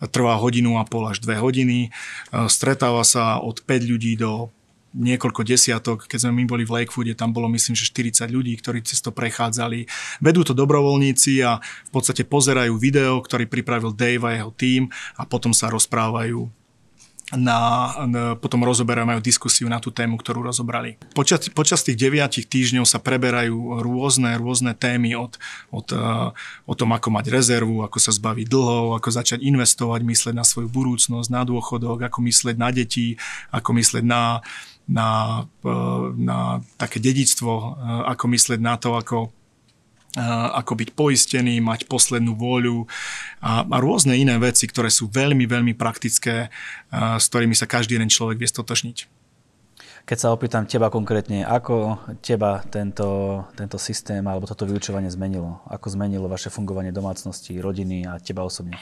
trvá 0.08 0.40
hodinu 0.40 0.80
a 0.80 0.88
pol 0.88 1.04
až 1.04 1.20
dve 1.20 1.36
hodiny. 1.36 1.92
Stretáva 2.48 3.04
sa 3.04 3.44
od 3.44 3.60
5 3.60 3.84
ľudí 3.84 4.16
do 4.16 4.48
niekoľko 4.94 5.42
desiatok, 5.42 6.06
keď 6.06 6.26
sme 6.26 6.42
my 6.42 6.44
boli 6.46 6.62
v 6.62 6.82
Lakewoode, 6.82 7.18
tam 7.18 7.34
bolo 7.34 7.50
myslím, 7.50 7.74
že 7.74 7.90
40 7.90 8.30
ľudí, 8.30 8.54
ktorí 8.56 8.80
cez 8.86 9.02
to 9.02 9.10
prechádzali. 9.10 9.90
Vedú 10.22 10.46
to 10.46 10.54
dobrovoľníci 10.54 11.42
a 11.42 11.58
v 11.58 11.90
podstate 11.90 12.22
pozerajú 12.22 12.78
video, 12.78 13.18
ktorý 13.18 13.50
pripravil 13.50 13.90
Dave 13.90 14.22
a 14.22 14.30
jeho 14.38 14.50
tým 14.54 14.82
a 15.18 15.26
potom 15.26 15.50
sa 15.50 15.66
rozprávajú 15.68 16.46
na, 17.32 17.58
na, 18.04 18.22
potom 18.36 18.60
rozoberajú, 18.62 19.08
majú 19.08 19.20
diskusiu 19.24 19.64
na 19.64 19.80
tú 19.80 19.88
tému, 19.88 20.20
ktorú 20.20 20.44
rozobrali. 20.44 21.00
Počas, 21.16 21.48
počas 21.50 21.80
tých 21.80 21.96
deviatich 21.96 22.44
týždňov 22.44 22.84
sa 22.84 23.00
preberajú 23.00 23.80
rôzne, 23.80 24.36
rôzne 24.36 24.76
témy 24.76 25.16
od, 25.16 25.40
od, 25.72 25.88
uh, 25.96 26.36
o 26.68 26.74
tom, 26.76 26.92
ako 26.92 27.08
mať 27.08 27.32
rezervu, 27.32 27.80
ako 27.80 27.96
sa 27.96 28.12
zbaviť 28.12 28.46
dlhov, 28.46 29.00
ako 29.00 29.08
začať 29.08 29.40
investovať, 29.40 30.00
mysleť 30.04 30.34
na 30.36 30.44
svoju 30.44 30.68
budúcnosť, 30.68 31.28
na 31.32 31.42
dôchodok, 31.48 32.12
ako 32.12 32.18
myslieť 32.28 32.56
na 32.60 32.68
deti, 32.68 33.16
ako 33.48 33.72
myslieť 33.72 34.04
na, 34.04 34.44
na, 34.88 35.44
e, 35.64 35.68
na 36.20 36.60
také 36.76 37.00
dedictvo, 37.00 37.52
e, 37.52 37.68
ako 38.12 38.24
myslieť 38.28 38.60
na 38.60 38.76
to, 38.76 38.96
ako 38.96 39.28
e, 40.16 40.24
ako 40.54 40.72
byť 40.78 40.88
poistený, 40.92 41.58
mať 41.64 41.88
poslednú 41.88 42.36
vôľu 42.36 42.84
a, 43.40 43.64
a 43.64 43.76
rôzne 43.80 44.14
iné 44.14 44.36
veci, 44.36 44.68
ktoré 44.68 44.92
sú 44.92 45.08
veľmi, 45.08 45.48
veľmi 45.48 45.74
praktické, 45.74 46.52
s 46.94 47.24
ktorými 47.32 47.56
sa 47.56 47.66
každý 47.66 47.98
jeden 47.98 48.12
človek 48.12 48.38
vie 48.38 48.48
stotožniť. 48.48 48.98
Keď 50.04 50.18
sa 50.20 50.36
opýtam 50.36 50.68
teba 50.68 50.92
konkrétne, 50.92 51.48
ako 51.48 51.96
teba 52.20 52.60
tento, 52.68 53.40
tento 53.56 53.80
systém 53.80 54.20
alebo 54.20 54.44
toto 54.44 54.68
vyučovanie 54.68 55.08
zmenilo? 55.08 55.64
Ako 55.64 55.96
zmenilo 55.96 56.28
vaše 56.28 56.52
fungovanie 56.52 56.92
domácnosti, 56.92 57.56
rodiny 57.56 58.04
a 58.04 58.20
teba 58.20 58.44
osobne? 58.44 58.76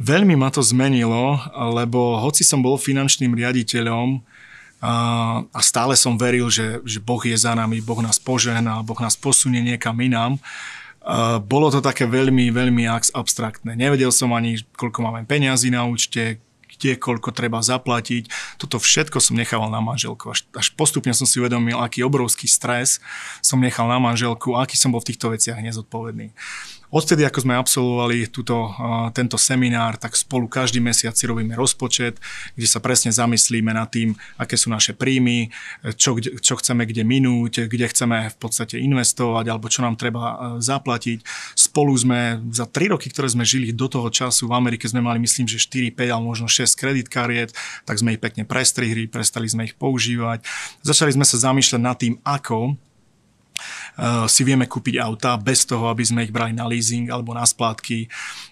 Veľmi 0.00 0.34
ma 0.40 0.48
to 0.48 0.64
zmenilo, 0.64 1.36
lebo 1.76 2.16
hoci 2.24 2.40
som 2.40 2.64
bol 2.64 2.80
finančným 2.80 3.36
riaditeľom, 3.36 4.24
a 4.80 5.60
stále 5.60 5.92
som 5.92 6.16
veril, 6.16 6.48
že, 6.48 6.80
že 6.88 7.04
Boh 7.04 7.20
je 7.20 7.36
za 7.36 7.52
nami, 7.52 7.84
Boh 7.84 8.00
nás 8.00 8.16
požehná, 8.16 8.80
Boh 8.80 8.96
nás 8.96 9.12
posunie 9.12 9.60
niekam 9.60 9.92
inám. 10.00 10.40
bolo 11.44 11.68
to 11.68 11.84
také 11.84 12.08
veľmi, 12.08 12.48
veľmi 12.48 12.88
abstraktné. 13.12 13.76
Nevedel 13.76 14.08
som 14.08 14.32
ani, 14.32 14.64
koľko 14.76 15.04
máme 15.04 15.28
peniazy 15.28 15.68
na 15.68 15.84
účte, 15.84 16.40
kde, 16.80 16.96
koľko 16.96 17.28
treba 17.36 17.60
zaplatiť. 17.60 18.56
Toto 18.56 18.80
všetko 18.80 19.20
som 19.20 19.36
nechával 19.36 19.68
na 19.68 19.84
manželku. 19.84 20.32
Až, 20.32 20.48
až 20.56 20.72
postupne 20.72 21.12
som 21.12 21.28
si 21.28 21.36
uvedomil, 21.36 21.76
aký 21.76 22.00
obrovský 22.00 22.48
stres 22.48 23.04
som 23.44 23.60
nechal 23.60 23.84
na 23.84 24.00
manželku, 24.00 24.56
aký 24.56 24.80
som 24.80 24.88
bol 24.88 25.04
v 25.04 25.12
týchto 25.12 25.28
veciach 25.28 25.60
nezodpovedný. 25.60 26.32
Odtedy, 26.90 27.22
ako 27.22 27.46
sme 27.46 27.54
absolvovali 27.54 28.26
túto, 28.34 28.66
tento 29.14 29.38
seminár, 29.38 29.94
tak 29.94 30.18
spolu 30.18 30.50
každý 30.50 30.82
mesiac 30.82 31.14
si 31.14 31.22
robíme 31.22 31.54
rozpočet, 31.54 32.18
kde 32.58 32.66
sa 32.66 32.82
presne 32.82 33.14
zamyslíme 33.14 33.70
nad 33.70 33.86
tým, 33.86 34.18
aké 34.34 34.58
sú 34.58 34.74
naše 34.74 34.98
príjmy, 34.98 35.54
čo, 35.94 36.18
čo 36.18 36.58
chceme 36.58 36.82
kde 36.90 37.06
minúť, 37.06 37.70
kde 37.70 37.86
chceme 37.86 38.34
v 38.34 38.36
podstate 38.42 38.82
investovať 38.82 39.46
alebo 39.46 39.70
čo 39.70 39.86
nám 39.86 39.94
treba 39.94 40.58
zaplatiť. 40.58 41.22
Spolu 41.54 41.94
sme 41.94 42.42
za 42.50 42.66
3 42.66 42.98
roky, 42.98 43.06
ktoré 43.06 43.30
sme 43.30 43.46
žili 43.46 43.70
do 43.70 43.86
toho 43.86 44.10
času 44.10 44.50
v 44.50 44.58
Amerike, 44.58 44.90
sme 44.90 44.98
mali 44.98 45.22
myslím, 45.22 45.46
že 45.46 45.62
4, 45.62 45.94
5 45.94 46.10
alebo 46.10 46.34
možno 46.34 46.50
6 46.50 46.74
kreditkariet, 46.74 47.54
tak 47.86 48.02
sme 48.02 48.18
ich 48.18 48.20
pekne 48.20 48.42
prestrihli, 48.42 49.06
prestali 49.06 49.46
sme 49.46 49.70
ich 49.70 49.78
používať. 49.78 50.42
Začali 50.82 51.14
sme 51.14 51.22
sa 51.22 51.38
zamýšľať 51.38 51.80
nad 51.80 51.94
tým, 51.94 52.18
ako 52.26 52.74
si 54.26 54.42
vieme 54.48 54.64
kúpiť 54.64 54.96
auta 54.96 55.36
bez 55.36 55.68
toho, 55.68 55.92
aby 55.92 56.00
sme 56.00 56.24
ich 56.24 56.32
brali 56.32 56.56
na 56.56 56.64
leasing 56.64 57.12
alebo 57.12 57.36
na 57.36 57.44
splátky. 57.44 58.08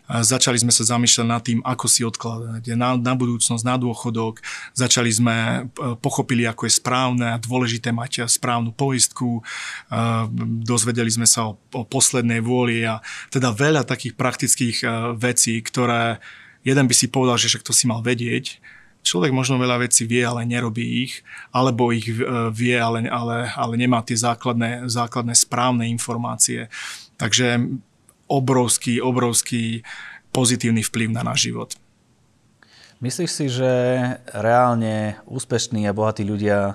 Eh, 0.09 0.23
začali 0.25 0.61
sme 0.61 0.73
sa 0.73 0.85
zamýšľať 0.85 1.27
nad 1.29 1.43
tým, 1.45 1.61
ako 1.65 1.87
si 1.89 2.05
odkladať 2.05 2.77
na, 2.77 2.97
na 2.97 3.13
budúcnosť, 3.17 3.65
na 3.65 3.77
dôchodok. 3.81 4.41
Začali 4.77 5.09
sme, 5.09 5.37
eh, 5.37 5.97
pochopili, 6.01 6.45
ako 6.45 6.69
je 6.69 6.73
správne 6.77 7.27
a 7.33 7.41
dôležité 7.41 7.93
mať 7.93 8.29
správnu 8.29 8.73
poistku. 8.73 9.41
Dozvedeli 10.65 11.09
sme 11.09 11.25
sa 11.25 11.49
o, 11.49 11.57
o 11.75 11.83
poslednej 11.85 12.41
vôli 12.45 12.85
a 12.85 13.01
teda 13.33 13.55
veľa 13.55 13.87
takých 13.87 14.15
praktických 14.15 14.77
vecí, 15.17 15.61
ktoré 15.63 16.19
jeden 16.65 16.85
by 16.87 16.95
si 16.95 17.09
povedal, 17.09 17.41
že 17.41 17.49
však 17.53 17.67
to 17.67 17.73
si 17.73 17.89
mal 17.89 18.05
vedieť, 18.05 18.61
človek 19.03 19.33
možno 19.33 19.57
veľa 19.57 19.89
vecí 19.89 20.05
vie, 20.05 20.23
ale 20.25 20.49
nerobí 20.49 21.09
ich, 21.09 21.25
alebo 21.55 21.91
ich 21.95 22.09
e, 22.09 22.23
vie, 22.53 22.77
ale, 22.77 23.09
ale, 23.09 23.49
ale 23.55 23.75
nemá 23.79 24.05
tie 24.05 24.19
základné, 24.19 24.89
základné 24.91 25.35
správne 25.35 25.89
informácie. 25.89 26.69
Takže 27.17 27.63
obrovský, 28.29 29.01
obrovský 29.01 29.83
pozitívny 30.31 30.85
vplyv 30.85 31.09
na 31.17 31.25
náš 31.25 31.49
život. 31.51 31.71
Myslíš 32.99 33.31
si, 33.31 33.47
že 33.47 33.71
reálne 34.35 35.23
úspešní 35.25 35.87
a 35.87 35.95
bohatí 35.95 36.27
ľudia 36.27 36.59
e, 36.71 36.75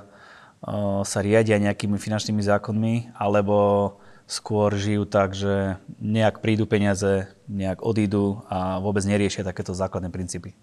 sa 1.04 1.20
riadia 1.20 1.60
nejakými 1.60 2.00
finančnými 2.00 2.40
zákonmi, 2.40 3.20
alebo 3.20 4.00
skôr 4.24 4.72
žijú 4.74 5.04
tak, 5.04 5.36
že 5.36 5.78
nejak 6.00 6.40
prídu 6.40 6.64
peniaze, 6.64 7.28
nejak 7.52 7.84
odídu 7.84 8.42
a 8.48 8.80
vôbec 8.80 9.04
neriešia 9.04 9.44
takéto 9.44 9.76
základné 9.76 10.10
princípy? 10.10 10.56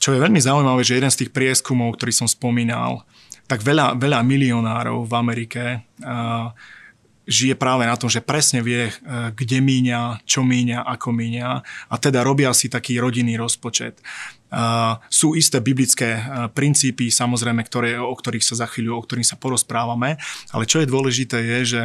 Čo 0.00 0.16
je 0.16 0.24
veľmi 0.24 0.40
zaujímavé, 0.40 0.80
že 0.80 0.96
jeden 0.96 1.12
z 1.12 1.20
tých 1.22 1.30
prieskumov, 1.36 2.00
ktorý 2.00 2.08
som 2.08 2.24
spomínal, 2.24 3.04
tak 3.44 3.60
veľa, 3.60 4.00
veľa 4.00 4.24
milionárov 4.24 5.04
v 5.04 5.12
Amerike 5.12 5.62
uh, 6.00 6.56
žije 7.28 7.52
práve 7.52 7.84
na 7.84 8.00
tom, 8.00 8.08
že 8.08 8.24
presne 8.24 8.64
vie, 8.64 8.88
uh, 8.88 9.28
kde 9.36 9.60
míňa, 9.60 10.24
čo 10.24 10.40
míňa, 10.40 10.88
ako 10.88 11.12
míňa 11.12 11.48
a 11.92 11.94
teda 12.00 12.24
robia 12.24 12.48
si 12.56 12.72
taký 12.72 12.96
rodinný 12.96 13.36
rozpočet. 13.36 14.00
Sú 15.06 15.38
isté 15.38 15.62
biblické 15.62 16.18
uh, 16.18 16.50
princípy, 16.50 17.12
samozrejme, 17.12 17.62
ktoré, 17.62 18.00
o 18.00 18.10
ktorých 18.10 18.42
sa 18.42 18.64
za 18.64 18.66
chvíľu, 18.66 18.98
o 18.98 19.04
ktorých 19.04 19.30
sa 19.30 19.38
porozprávame, 19.38 20.18
ale 20.50 20.64
čo 20.64 20.82
je 20.82 20.90
dôležité 20.90 21.38
je, 21.38 21.58
že 21.76 21.82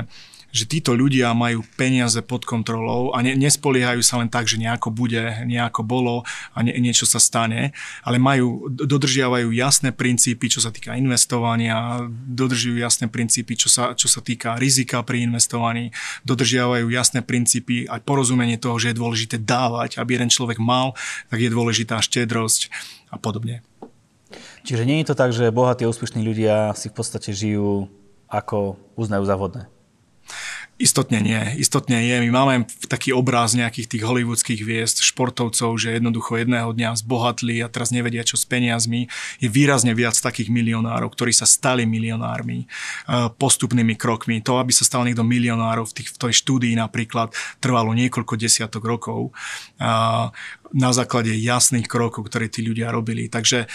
že 0.56 0.64
títo 0.64 0.96
ľudia 0.96 1.36
majú 1.36 1.68
peniaze 1.76 2.24
pod 2.24 2.48
kontrolou 2.48 3.12
a 3.12 3.20
ne, 3.20 3.36
nespoliehajú 3.36 4.00
sa 4.00 4.24
len 4.24 4.32
tak, 4.32 4.48
že 4.48 4.56
nejako 4.56 4.88
bude, 4.88 5.44
nejako 5.44 5.84
bolo 5.84 6.24
a 6.56 6.64
nie, 6.64 6.72
niečo 6.80 7.04
sa 7.04 7.20
stane, 7.20 7.76
ale 8.08 8.16
majú, 8.16 8.72
dodržiavajú 8.72 9.52
jasné 9.52 9.92
princípy, 9.92 10.48
čo 10.48 10.64
sa 10.64 10.72
týka 10.72 10.96
investovania, 10.96 12.08
dodržujú 12.08 12.80
jasné 12.80 13.12
princípy, 13.12 13.60
čo 13.60 13.68
sa, 13.68 13.92
čo 14.00 14.08
sa 14.08 14.24
týka 14.24 14.56
rizika 14.56 15.04
pri 15.04 15.28
investovaní, 15.28 15.92
dodržiavajú 16.24 16.88
jasné 16.88 17.20
princípy 17.20 17.92
a 17.92 18.00
porozumenie 18.00 18.56
toho, 18.56 18.80
že 18.80 18.96
je 18.96 19.00
dôležité 19.04 19.36
dávať, 19.44 20.00
aby 20.00 20.16
jeden 20.16 20.32
človek 20.32 20.64
mal, 20.64 20.96
tak 21.28 21.44
je 21.44 21.52
dôležitá 21.52 22.00
štedrosť 22.00 22.72
a 23.12 23.20
podobne. 23.20 23.60
Čiže 24.64 24.88
nie 24.88 25.04
je 25.04 25.12
to 25.12 25.20
tak, 25.20 25.36
že 25.36 25.52
bohatí 25.52 25.84
a 25.84 25.92
úspešní 25.92 26.24
ľudia 26.24 26.72
si 26.80 26.88
v 26.88 26.96
podstate 26.96 27.36
žijú 27.36 27.92
ako 28.32 28.80
uznajú 28.96 29.24
za 29.28 29.36
vhodné? 29.36 29.75
Istotne 30.76 31.24
nie, 31.24 31.40
istotne 31.56 32.04
nie. 32.04 32.20
My 32.28 32.44
máme 32.44 32.68
taký 32.92 33.16
obraz 33.16 33.56
nejakých 33.56 33.96
tých 33.96 34.04
hollywoodských 34.04 34.60
hviezd, 34.60 35.08
športovcov, 35.08 35.72
že 35.80 35.96
jednoducho 35.96 36.36
jedného 36.36 36.76
dňa 36.76 37.00
zbohatli 37.00 37.64
a 37.64 37.72
teraz 37.72 37.96
nevedia, 37.96 38.28
čo 38.28 38.36
s 38.36 38.44
peniazmi. 38.44 39.08
Je 39.40 39.48
výrazne 39.48 39.96
viac 39.96 40.20
takých 40.20 40.52
milionárov, 40.52 41.16
ktorí 41.16 41.32
sa 41.32 41.48
stali 41.48 41.88
milionármi 41.88 42.64
e, 42.64 42.68
postupnými 43.40 43.96
krokmi. 43.96 44.44
To, 44.44 44.60
aby 44.60 44.76
sa 44.76 44.84
stal 44.84 45.08
niekto 45.08 45.24
milionárov 45.24 45.88
v, 45.96 46.04
tých, 46.04 46.12
v 46.12 46.28
tej 46.28 46.44
štúdii 46.44 46.76
napríklad, 46.76 47.32
trvalo 47.64 47.96
niekoľko 47.96 48.36
desiatok 48.36 48.84
rokov 48.84 49.32
na 50.74 50.90
základe 50.96 51.30
jasných 51.36 51.86
krokov, 51.86 52.26
ktoré 52.32 52.50
tí 52.50 52.66
ľudia 52.66 52.90
robili. 52.90 53.30
Takže 53.30 53.66
e, 53.66 53.68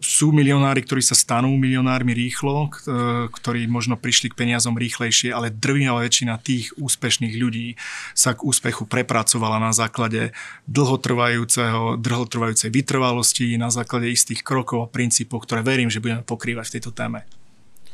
sú 0.00 0.34
milionári, 0.34 0.84
ktorí 0.84 1.00
sa 1.00 1.16
stanú 1.16 1.54
milionármi 1.56 2.12
rýchlo, 2.12 2.68
e, 2.68 3.28
ktorí 3.32 3.64
možno 3.70 3.96
prišli 3.96 4.32
k 4.32 4.38
peniazom 4.44 4.76
rýchlejšie, 4.76 5.32
ale 5.32 5.54
drvivá 5.54 6.02
väčšina 6.04 6.36
tých 6.42 6.76
úspešných 6.76 7.34
ľudí 7.38 7.78
sa 8.12 8.36
k 8.36 8.44
úspechu 8.44 8.84
prepracovala 8.84 9.62
na 9.62 9.72
základe 9.72 10.36
dlhotrvajúceho, 10.68 11.96
dlhotrvajúcej 11.96 12.68
vytrvalosti, 12.68 13.56
na 13.56 13.72
základe 13.72 14.10
istých 14.10 14.44
krokov 14.44 14.84
a 14.84 14.92
princípov, 14.92 15.48
ktoré 15.48 15.64
verím, 15.64 15.88
že 15.88 16.02
budeme 16.02 16.26
pokrývať 16.26 16.66
v 16.68 16.74
tejto 16.78 16.90
téme. 16.92 17.24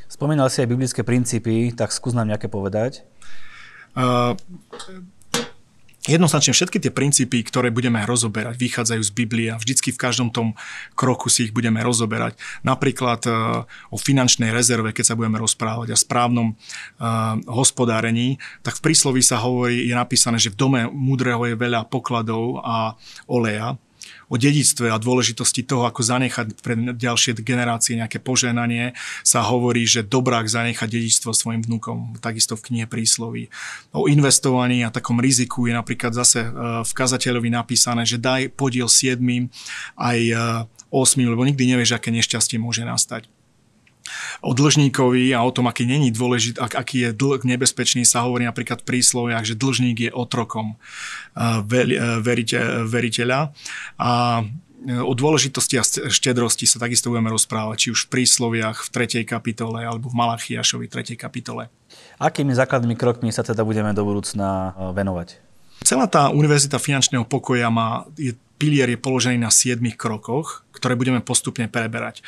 Spomínal 0.08 0.48
si 0.48 0.64
aj 0.64 0.72
biblické 0.72 1.04
princípy, 1.04 1.76
tak 1.76 1.92
skús 1.92 2.16
nám 2.16 2.32
nejaké 2.32 2.48
povedať. 2.48 3.04
Uh, 3.92 4.32
Jednoznačne 6.09 6.57
všetky 6.57 6.81
tie 6.81 6.88
princípy, 6.88 7.45
ktoré 7.45 7.69
budeme 7.69 8.00
rozoberať, 8.00 8.57
vychádzajú 8.57 9.03
z 9.05 9.12
Biblie 9.12 9.53
a 9.53 9.61
vždycky 9.61 9.93
v 9.93 10.00
každom 10.00 10.33
tom 10.33 10.57
kroku 10.97 11.29
si 11.29 11.47
ich 11.47 11.53
budeme 11.53 11.85
rozoberať. 11.85 12.41
Napríklad 12.65 13.21
uh, 13.29 13.69
o 13.93 14.00
finančnej 14.00 14.49
rezerve, 14.49 14.97
keď 14.97 15.12
sa 15.12 15.19
budeme 15.21 15.37
rozprávať 15.37 15.93
a 15.93 16.00
správnom 16.00 16.57
uh, 16.57 17.37
hospodárení, 17.45 18.41
tak 18.65 18.81
v 18.81 18.88
prísloví 18.88 19.21
sa 19.21 19.37
hovorí, 19.45 19.85
je 19.85 19.93
napísané, 19.93 20.41
že 20.41 20.49
v 20.49 20.57
dome 20.57 20.81
múdreho 20.88 21.45
je 21.45 21.61
veľa 21.61 21.85
pokladov 21.93 22.65
a 22.65 22.97
oleja 23.29 23.77
o 24.28 24.37
dedictve 24.37 24.92
a 24.92 25.00
dôležitosti 25.00 25.64
toho, 25.64 25.88
ako 25.88 26.04
zanechať 26.04 26.61
pre 26.61 26.76
ďalšie 26.76 27.40
generácie 27.40 27.97
nejaké 27.97 28.20
poženanie, 28.20 28.92
sa 29.25 29.40
hovorí, 29.40 29.88
že 29.88 30.04
dobrák 30.04 30.44
zanecha 30.44 30.85
dedičstvo 30.85 31.32
svojim 31.32 31.64
vnúkom, 31.64 32.20
takisto 32.20 32.54
v 32.54 32.64
knihe 32.73 32.87
prísloví. 32.87 33.49
O 33.97 34.06
investovaní 34.06 34.85
a 34.85 34.92
takom 34.92 35.16
riziku 35.18 35.64
je 35.64 35.73
napríklad 35.73 36.12
zase 36.12 36.44
e, 36.44 36.50
v 36.85 36.92
kazateľovi 36.92 37.49
napísané, 37.49 38.04
že 38.04 38.20
daj 38.20 38.52
podiel 38.52 38.87
7 38.87 39.18
aj 39.97 40.18
8, 40.92 40.92
e, 40.92 41.25
lebo 41.25 41.42
nikdy 41.49 41.64
nevieš, 41.64 41.97
aké 41.97 42.12
nešťastie 42.12 42.61
môže 42.61 42.85
nastať 42.85 43.38
o 44.45 44.50
dlžníkovi 44.55 45.35
a 45.35 45.43
o 45.43 45.50
tom, 45.50 45.67
aký 45.67 45.85
není 45.88 46.12
dôležitý, 46.15 46.59
ak, 46.61 46.73
aký 46.79 46.97
je 47.09 47.11
dlh 47.15 47.43
nebezpečný, 47.45 48.05
sa 48.05 48.25
hovorí 48.25 48.47
napríklad 48.47 48.83
v 48.83 48.88
prísloviach, 48.97 49.45
že 49.45 49.59
dlžník 49.59 50.09
je 50.09 50.11
otrokom 50.12 50.75
uh, 50.75 51.61
verite, 52.21 52.59
veriteľa. 52.87 53.55
A 53.99 54.43
o 54.87 55.12
dôležitosti 55.12 55.75
a 55.75 55.83
štedrosti 55.85 56.65
sa 56.71 56.79
takisto 56.79 57.11
budeme 57.11 57.35
rozprávať, 57.35 57.77
či 57.77 57.88
už 57.91 58.07
v 58.07 58.23
prísloviach 58.23 58.87
v 58.87 58.88
3. 59.27 59.27
kapitole 59.27 59.83
alebo 59.83 60.07
v 60.07 60.15
Malachiašovi 60.15 60.87
3. 60.87 61.19
kapitole. 61.19 61.67
Akými 62.23 62.55
základnými 62.55 62.95
krokmi 62.95 63.35
sa 63.35 63.43
teda 63.43 63.67
budeme 63.67 63.91
do 63.91 64.07
budúcna 64.07 64.75
venovať? 64.95 65.43
Celá 65.83 66.11
tá 66.11 66.31
Univerzita 66.31 66.79
finančného 66.79 67.27
pokoja 67.27 67.71
má, 67.71 68.07
je 68.19 68.35
pilier 68.59 68.91
je 68.91 68.99
položený 68.99 69.38
na 69.38 69.55
siedmých 69.55 69.95
krokoch, 69.95 70.67
ktoré 70.75 70.95
budeme 70.95 71.19
postupne 71.19 71.67
preberať. 71.67 72.23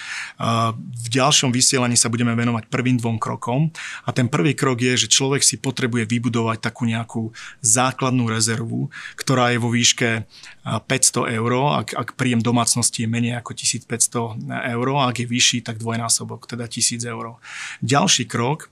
V 0.91 1.07
ďalšom 1.07 1.55
vysielaní 1.55 1.95
sa 1.95 2.11
budeme 2.11 2.35
venovať 2.35 2.67
prvým 2.67 2.99
dvom 2.99 3.19
krokom 3.23 3.71
a 4.03 4.11
ten 4.11 4.27
prvý 4.27 4.59
krok 4.59 4.83
je, 4.83 5.07
že 5.07 5.13
človek 5.13 5.43
si 5.43 5.59
potrebuje 5.59 6.07
vybudovať 6.11 6.59
takú 6.59 6.83
nejakú 6.87 7.31
základnú 7.63 8.27
rezervu, 8.27 8.91
ktorá 9.15 9.55
je 9.55 9.59
vo 9.63 9.71
výške 9.71 10.27
500 10.67 11.39
eur, 11.39 11.53
ak, 11.79 11.95
ak 11.95 12.09
príjem 12.19 12.43
domácnosti 12.43 13.07
je 13.07 13.09
menej 13.11 13.39
ako 13.39 13.55
1500 13.55 14.43
eur, 14.51 14.87
ak 14.99 15.17
je 15.23 15.27
vyšší, 15.31 15.59
tak 15.63 15.79
dvojnásobok, 15.79 16.51
teda 16.51 16.67
1000 16.67 17.07
eur. 17.07 17.39
Ďalší 17.87 18.27
krok 18.27 18.67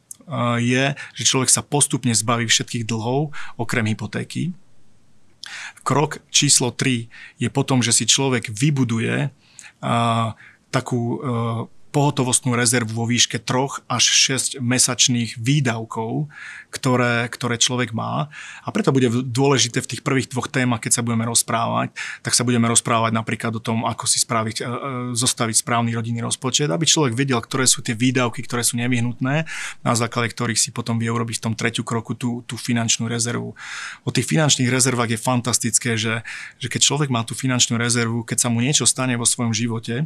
je, 0.59 0.93
že 1.15 1.23
človek 1.25 1.49
sa 1.49 1.63
postupne 1.63 2.13
zbaví 2.13 2.51
všetkých 2.51 2.85
dlhov, 2.85 3.31
okrem 3.57 3.87
hypotéky 3.95 4.53
Krok 5.83 6.21
číslo 6.29 6.71
3 6.75 7.09
je 7.41 7.49
potom, 7.49 7.81
že 7.81 7.93
si 7.95 8.05
človek 8.05 8.53
vybuduje 8.53 9.33
a, 9.83 9.97
takú 10.69 11.01
a, 11.19 11.19
pohotovostnú 11.89 12.53
rezervu 12.53 12.93
vo 12.93 13.09
výške 13.09 13.41
3 13.41 13.89
až 13.89 14.05
6 14.05 14.61
mesačných 14.61 15.41
výdavkov, 15.41 16.29
ktoré, 16.69 17.25
ktoré 17.33 17.57
človek 17.57 17.97
má. 17.97 18.29
A 18.63 18.69
preto 18.69 18.93
bude 18.93 19.09
dôležité 19.09 19.81
v 19.81 19.91
tých 19.97 20.03
prvých 20.05 20.29
dvoch 20.29 20.53
témach, 20.53 20.85
keď 20.85 21.01
sa 21.01 21.03
budeme 21.05 21.25
rozprávať, 21.25 21.97
tak 22.21 22.37
sa 22.37 22.45
budeme 22.45 22.69
rozprávať 22.69 23.17
napríklad 23.17 23.57
o 23.57 23.63
tom, 23.65 23.89
ako 23.89 24.05
si 24.05 24.21
spraviť, 24.21 24.57
e, 24.61 24.65
e, 24.65 24.69
zostaviť 25.17 25.65
správny 25.65 25.97
rodinný 25.97 26.21
rozpočet, 26.21 26.69
aby 26.69 26.85
človek 26.85 27.17
vedel, 27.17 27.41
ktoré 27.41 27.65
sú 27.65 27.81
tie 27.81 27.97
výdavky, 27.97 28.45
ktoré 28.45 28.61
sú 28.61 28.77
nevyhnutné, 28.77 29.49
na 29.81 29.95
základe 29.97 30.37
ktorých 30.37 30.61
si 30.61 30.71
potom 30.71 31.01
vie 31.01 31.09
urobiť 31.09 31.41
v 31.41 31.45
tom 31.51 31.55
treťu 31.57 31.89
kroku 31.89 32.13
tú, 32.13 32.45
tú 32.45 32.61
finančnú 32.61 33.09
rezervu. 33.09 33.57
O 34.05 34.11
tých 34.13 34.29
finančných 34.29 34.69
rezervách 34.69 35.17
je 35.17 35.19
fantastické, 35.19 35.91
že, 35.97 36.21
že 36.61 36.69
keď 36.69 36.81
človek 36.85 37.09
má 37.09 37.25
tú 37.25 37.33
finančnú 37.33 37.81
rezervu, 37.81 38.29
keď 38.29 38.45
sa 38.45 38.49
mu 38.53 38.61
niečo 38.61 38.85
stane 38.85 39.17
vo 39.17 39.25
svojom 39.25 39.57
živote, 39.57 40.05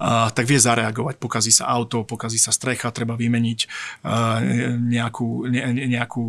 Tak 0.00 0.44
vie 0.48 0.56
zareagovať. 0.56 1.20
Pokazí 1.20 1.52
sa 1.52 1.68
auto, 1.68 2.02
pokazí 2.08 2.40
sa 2.40 2.48
strecha, 2.48 2.88
treba 2.88 3.12
vymeniť 3.16 3.58
nejakú, 4.88 5.44
ne, 5.52 5.60
nejakú 5.92 6.22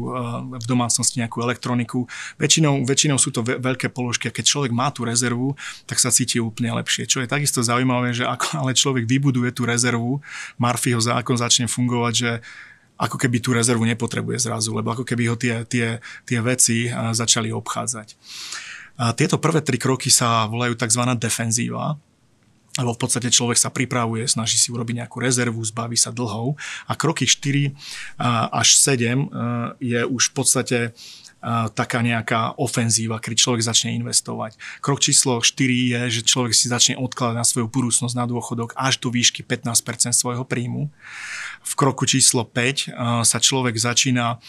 v 0.59 0.65
domácnosti 0.67 1.23
nejakú 1.23 1.39
elektroniku. 1.39 2.03
Väčšinou, 2.35 2.83
väčšinou 2.83 3.15
sú 3.15 3.31
to 3.31 3.41
veľké 3.41 3.88
položky 3.95 4.27
a 4.27 4.35
keď 4.35 4.45
človek 4.45 4.71
má 4.75 4.91
tú 4.91 5.07
rezervu, 5.07 5.55
tak 5.88 6.03
sa 6.03 6.11
cíti 6.11 6.43
úplne 6.43 6.75
lepšie. 6.75 7.07
Čo 7.07 7.23
je 7.23 7.31
takisto 7.31 7.63
zaujímavé, 7.63 8.11
že 8.11 8.27
ako 8.27 8.67
ale 8.67 8.75
človek 8.75 9.07
vybuduje 9.07 9.55
tú 9.55 9.63
rezervu, 9.63 10.19
Murphyho 10.59 11.00
zákon 11.00 11.39
začne 11.39 11.71
fungovať, 11.71 12.13
že 12.13 12.31
ako 13.01 13.17
keby 13.17 13.41
tú 13.41 13.55
rezervu 13.55 13.81
nepotrebuje 13.88 14.45
zrazu, 14.45 14.77
lebo 14.77 14.93
ako 14.93 15.01
keby 15.01 15.31
ho 15.31 15.39
tie, 15.39 15.65
tie, 15.65 15.97
tie 16.27 16.39
veci 16.43 16.85
začali 16.91 17.50
obchádzať. 17.50 18.13
A 19.01 19.17
tieto 19.17 19.41
prvé 19.41 19.65
tri 19.65 19.81
kroky 19.81 20.13
sa 20.13 20.45
volajú 20.45 20.77
tzv. 20.77 21.01
defenzíva 21.17 21.97
lebo 22.79 22.95
v 22.95 23.01
podstate 23.03 23.27
človek 23.27 23.59
sa 23.59 23.67
pripravuje, 23.67 24.23
snaží 24.31 24.55
si 24.55 24.71
urobiť 24.71 25.03
nejakú 25.03 25.19
rezervu, 25.19 25.59
zbaví 25.59 25.99
sa 25.99 26.15
dlhov. 26.15 26.55
A 26.87 26.95
kroky 26.95 27.27
4 27.27 27.75
až 28.47 28.69
7 28.79 29.27
je 29.83 29.99
už 30.07 30.23
v 30.31 30.33
podstate 30.33 30.79
taká 31.74 32.05
nejaká 32.05 32.55
ofenzíva, 32.62 33.17
kedy 33.17 33.36
človek 33.36 33.62
začne 33.65 33.98
investovať. 33.98 34.55
Krok 34.77 35.01
číslo 35.01 35.41
4 35.41 35.57
je, 35.65 36.01
že 36.10 36.21
človek 36.21 36.53
si 36.53 36.69
začne 36.69 36.95
odkladať 37.01 37.36
na 37.38 37.45
svoju 37.45 37.65
budúcnosť 37.65 38.13
na 38.13 38.29
dôchodok 38.29 38.77
až 38.77 39.01
do 39.01 39.10
výšky 39.10 39.41
15% 39.41 40.13
svojho 40.13 40.45
príjmu. 40.45 40.93
V 41.62 41.74
kroku 41.77 42.10
číslo 42.10 42.41
5 42.41 42.93
sa 43.21 43.38
človek 43.38 43.77
začína 43.77 44.41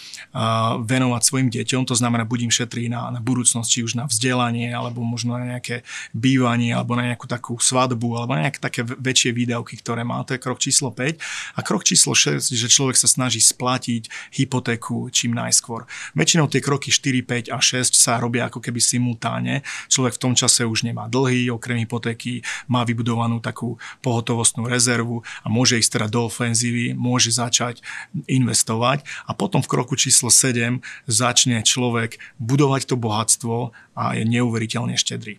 venovať 0.81 1.23
svojim 1.25 1.49
deťom, 1.53 1.85
to 1.85 1.93
znamená, 1.93 2.25
budím 2.25 2.49
šetriť 2.49 2.89
na, 2.89 3.13
na 3.13 3.21
budúcnosť, 3.21 3.69
či 3.69 3.85
už 3.85 4.01
na 4.01 4.09
vzdelanie, 4.09 4.73
alebo 4.73 5.05
možno 5.05 5.37
na 5.37 5.45
nejaké 5.45 5.85
bývanie, 6.17 6.73
alebo 6.73 6.97
na 6.97 7.13
nejakú 7.13 7.29
takú 7.29 7.61
svadbu, 7.61 8.17
alebo 8.17 8.33
na 8.33 8.49
nejaké 8.49 8.61
také 8.65 8.81
väčšie 8.85 9.37
výdavky, 9.37 9.77
ktoré 9.77 10.09
má. 10.09 10.25
To 10.25 10.33
je 10.33 10.41
krok 10.41 10.57
číslo 10.57 10.89
5. 10.89 11.21
A 11.57 11.61
krok 11.61 11.85
číslo 11.85 12.17
6, 12.17 12.49
že 12.49 12.69
človek 12.73 12.97
sa 12.97 13.05
snaží 13.05 13.45
splatiť 13.45 14.33
hypotéku 14.33 15.13
čím 15.13 15.37
najskôr. 15.37 15.85
Väčšinou 16.17 16.49
tie 16.49 16.65
kroky 16.65 16.82
roky 16.83 16.91
4, 16.91 17.47
5 17.47 17.55
a 17.55 17.63
6 17.63 17.95
sa 17.95 18.19
robia 18.19 18.51
ako 18.51 18.59
keby 18.59 18.83
simultáne. 18.83 19.63
Človek 19.87 20.19
v 20.19 20.23
tom 20.27 20.35
čase 20.35 20.67
už 20.67 20.83
nemá 20.83 21.07
dlhy, 21.07 21.47
okrem 21.55 21.79
hypotéky 21.79 22.43
má 22.67 22.83
vybudovanú 22.83 23.39
takú 23.39 23.79
pohotovostnú 24.03 24.67
rezervu 24.67 25.23
a 25.23 25.47
môže 25.47 25.79
ísť 25.79 26.03
teda 26.03 26.07
do 26.11 26.27
ofenzívy, 26.27 26.99
môže 26.99 27.31
začať 27.31 27.79
investovať 28.27 29.07
a 29.31 29.39
potom 29.39 29.63
v 29.63 29.71
kroku 29.71 29.95
číslo 29.95 30.27
7 30.27 30.83
začne 31.07 31.63
človek 31.63 32.19
budovať 32.43 32.91
to 32.91 32.99
bohatstvo 32.99 33.71
a 33.95 34.19
je 34.19 34.27
neuveriteľne 34.27 34.99
štedrý. 34.99 35.39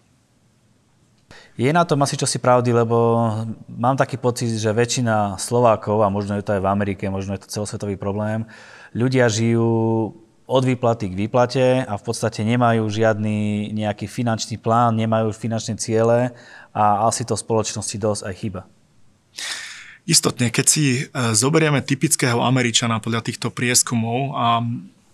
Je 1.53 1.69
na 1.69 1.85
tom 1.85 2.01
asi 2.01 2.17
čosi 2.17 2.41
pravdy, 2.41 2.73
lebo 2.73 2.97
mám 3.69 3.93
taký 3.93 4.17
pocit, 4.17 4.49
že 4.57 4.73
väčšina 4.73 5.37
Slovákov, 5.37 6.01
a 6.01 6.09
možno 6.09 6.33
je 6.33 6.41
to 6.41 6.57
aj 6.57 6.65
v 6.65 6.71
Amerike, 6.71 7.05
možno 7.13 7.37
je 7.37 7.45
to 7.45 7.53
celosvetový 7.61 7.93
problém, 7.93 8.49
ľudia 8.97 9.29
žijú 9.29 10.13
od 10.43 10.63
výplaty 10.67 11.07
k 11.07 11.15
výplate 11.15 11.65
a 11.87 11.93
v 11.95 12.03
podstate 12.03 12.43
nemajú 12.43 12.83
žiadny 12.91 13.71
nejaký 13.71 14.11
finančný 14.11 14.59
plán, 14.59 14.99
nemajú 14.99 15.31
finančné 15.31 15.79
ciele 15.79 16.35
a 16.75 17.07
asi 17.07 17.23
to 17.23 17.39
spoločnosti 17.39 17.95
dosť 17.95 18.21
aj 18.27 18.35
chyba. 18.35 18.61
Istotne, 20.03 20.51
keď 20.51 20.65
si 20.67 20.83
e, 20.83 21.01
zoberieme 21.31 21.79
typického 21.79 22.43
Američana 22.43 22.99
podľa 22.99 23.23
týchto 23.23 23.55
prieskumov 23.55 24.35
a 24.35 24.59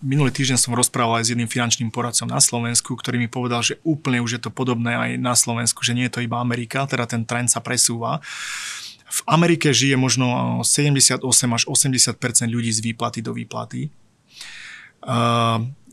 minulý 0.02 0.34
týždeň 0.34 0.58
som 0.58 0.74
rozprával 0.74 1.22
aj 1.22 1.30
s 1.30 1.32
jedným 1.38 1.46
finančným 1.46 1.94
poradcom 1.94 2.26
na 2.26 2.42
Slovensku, 2.42 2.98
ktorý 2.98 3.22
mi 3.22 3.30
povedal, 3.30 3.62
že 3.62 3.78
úplne 3.86 4.18
už 4.26 4.39
je 4.39 4.42
to 4.42 4.50
podobné 4.50 4.98
aj 4.98 5.10
na 5.22 5.38
Slovensku, 5.38 5.86
že 5.86 5.94
nie 5.94 6.10
je 6.10 6.18
to 6.18 6.26
iba 6.26 6.42
Amerika, 6.42 6.89
teda 6.89 7.06
ten 7.06 7.22
trend 7.22 7.54
sa 7.54 7.62
presúva. 7.62 8.18
V 9.10 9.22
Amerike 9.30 9.70
žije 9.70 9.94
možno 9.94 10.62
78 10.65 11.22
až 11.54 11.63
80% 11.70 12.18
ľudí 12.50 12.74
z 12.74 12.82
výplaty 12.82 13.22
do 13.22 13.38
výplaty 13.38 13.94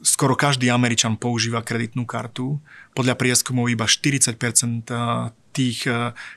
skoro 0.02 0.34
každý 0.38 0.70
Američan 0.70 1.18
používa 1.18 1.66
kreditnú 1.66 2.06
kartu. 2.06 2.62
Podľa 2.94 3.18
prieskumov 3.18 3.68
iba 3.68 3.84
40% 3.84 4.38
tých 5.56 5.88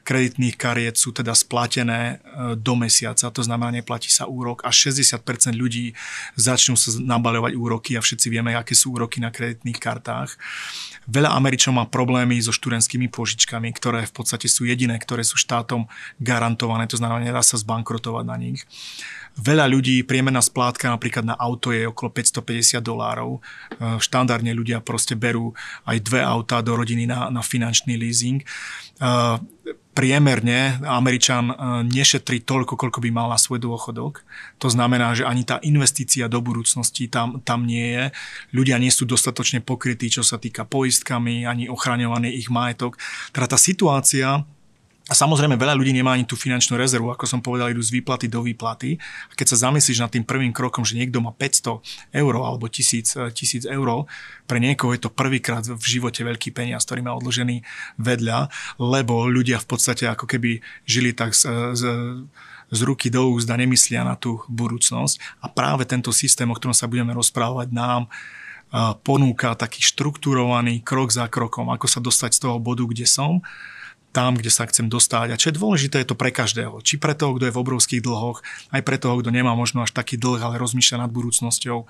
kreditných 0.08 0.55
kariet 0.55 0.95
sú 0.95 1.12
teda 1.12 1.36
splatené 1.36 2.23
do 2.55 2.73
mesiaca, 2.79 3.27
to 3.27 3.43
znamená, 3.43 3.75
neplatí 3.75 4.08
sa 4.08 4.32
úrok 4.32 4.63
a 4.63 4.71
60% 4.71 5.19
ľudí 5.60 5.91
začnú 6.39 6.79
sa 6.79 6.95
nabaľovať 6.95 7.51
úroky 7.60 7.99
a 7.99 8.01
všetci 8.01 8.32
vieme, 8.32 8.55
aké 8.55 8.71
sú 8.71 8.95
úroky 8.95 9.19
na 9.19 9.27
kreditných 9.27 9.75
kartách. 9.75 10.39
Veľa 11.03 11.36
Američanov 11.36 11.84
má 11.84 11.86
problémy 11.91 12.39
so 12.39 12.55
študentskými 12.55 13.12
požičkami, 13.12 13.75
ktoré 13.75 14.08
v 14.08 14.13
podstate 14.15 14.47
sú 14.47 14.63
jediné, 14.63 14.95
ktoré 14.95 15.27
sú 15.27 15.36
štátom 15.36 15.84
garantované, 16.23 16.88
to 16.88 16.95
znamená, 16.95 17.19
nedá 17.19 17.43
sa 17.43 17.60
zbankrotovať 17.60 18.23
na 18.23 18.39
nich. 18.39 18.63
Veľa 19.39 19.72
ľudí, 19.72 20.04
priemerná 20.04 20.44
splátka 20.44 20.92
napríklad 20.92 21.24
na 21.24 21.36
auto 21.38 21.72
je 21.72 21.88
okolo 21.88 22.12
550 22.12 22.82
dolárov. 22.84 23.39
E, 23.39 23.39
štandardne 24.02 24.52
ľudia 24.52 24.84
proste 24.84 25.15
berú 25.15 25.56
aj 25.88 25.98
dve 26.04 26.20
autá 26.26 26.60
do 26.60 26.76
rodiny 26.76 27.08
na, 27.08 27.32
na 27.32 27.39
finančný 27.39 27.96
leasing. 27.96 28.44
E, 28.44 28.46
priemerne 29.96 30.84
Američan 30.84 31.52
e, 31.52 31.56
nešetrí 31.88 32.44
toľko, 32.44 32.76
koľko 32.76 33.00
by 33.00 33.10
mal 33.15 33.28
na 33.32 33.39
svoj 33.39 33.63
dôchodok. 33.63 34.24
To 34.60 34.68
znamená, 34.68 35.15
že 35.15 35.24
ani 35.24 35.48
tá 35.48 35.60
investícia 35.63 36.28
do 36.28 36.44
budúcnosti 36.44 37.08
tam, 37.08 37.39
tam 37.44 37.63
nie 37.63 37.96
je. 37.96 38.06
Ľudia 38.52 38.76
nie 38.76 38.92
sú 38.92 39.08
dostatočne 39.08 39.63
pokrytí, 39.63 40.12
čo 40.12 40.24
sa 40.24 40.36
týka 40.36 40.68
poistkami, 40.68 41.48
ani 41.48 41.72
ochraňovaný 41.72 42.36
ich 42.36 42.52
majetok. 42.52 43.00
Teda 43.32 43.48
tá 43.48 43.60
situácia 43.60 44.44
a 45.10 45.13
samozrejme 45.17 45.58
veľa 45.58 45.74
ľudí 45.74 45.89
nemá 45.89 46.13
ani 46.13 46.22
tú 46.22 46.38
finančnú 46.38 46.78
rezervu, 46.78 47.10
ako 47.10 47.26
som 47.26 47.41
povedal, 47.41 47.74
idú 47.74 47.82
z 47.82 47.98
výplaty 47.98 48.30
do 48.30 48.45
výplaty. 48.45 49.02
A 49.28 49.34
keď 49.34 49.58
sa 49.58 49.65
zamyslíš 49.65 50.06
nad 50.06 50.13
tým 50.13 50.22
prvým 50.22 50.54
krokom, 50.54 50.86
že 50.86 50.93
niekto 50.93 51.17
má 51.17 51.34
500 51.34 51.82
eur 52.13 52.34
alebo 52.38 52.69
1000, 52.69 53.34
1000 53.34 53.65
eur, 53.65 54.06
pre 54.45 54.62
niekoho 54.62 54.93
je 54.93 55.02
to 55.02 55.10
prvýkrát 55.10 55.65
v 55.65 55.82
živote 55.82 56.22
veľký 56.22 56.54
peniaz, 56.54 56.86
ktorý 56.86 57.02
má 57.02 57.17
odložený 57.17 57.65
vedľa, 57.98 58.54
lebo 58.78 59.26
ľudia 59.26 59.58
v 59.58 59.67
podstate 59.67 60.06
ako 60.06 60.30
keby 60.30 60.62
žili 60.86 61.17
tak 61.17 61.34
z, 61.34 61.74
z, 61.74 61.84
z 62.69 62.80
ruky 62.86 63.10
do 63.10 63.34
úzda, 63.34 63.58
nemyslia 63.58 64.06
na 64.06 64.13
tú 64.13 64.45
budúcnosť. 64.45 65.41
A 65.41 65.50
práve 65.50 65.89
tento 65.89 66.13
systém, 66.13 66.45
o 66.45 66.54
ktorom 66.54 66.78
sa 66.78 66.86
budeme 66.86 67.17
rozprávať, 67.17 67.74
nám 67.74 68.06
ponúka 69.02 69.58
taký 69.58 69.82
štruktúrovaný 69.82 70.86
krok 70.86 71.10
za 71.10 71.26
krokom, 71.26 71.74
ako 71.74 71.89
sa 71.89 71.98
dostať 71.98 72.38
z 72.38 72.39
toho 72.45 72.62
bodu, 72.62 72.86
kde 72.86 73.10
som, 73.10 73.41
tam, 74.10 74.34
kde 74.36 74.50
sa 74.50 74.65
chcem 74.65 74.89
dostať. 74.89 75.28
A 75.34 75.39
čo 75.39 75.54
je 75.54 75.60
dôležité, 75.60 76.02
je 76.02 76.10
to 76.10 76.17
pre 76.17 76.34
každého. 76.34 76.82
Či 76.82 76.98
pre 76.98 77.13
toho, 77.13 77.38
kto 77.38 77.50
je 77.50 77.54
v 77.54 77.62
obrovských 77.62 78.02
dlhoch, 78.02 78.41
aj 78.74 78.82
pre 78.82 78.98
toho, 78.98 79.22
kto 79.22 79.30
nemá 79.30 79.54
možno 79.54 79.86
až 79.86 79.93
taký 79.93 80.17
dlh, 80.17 80.41
ale 80.41 80.58
rozmýšľa 80.58 81.06
nad 81.06 81.12
budúcnosťou. 81.13 81.86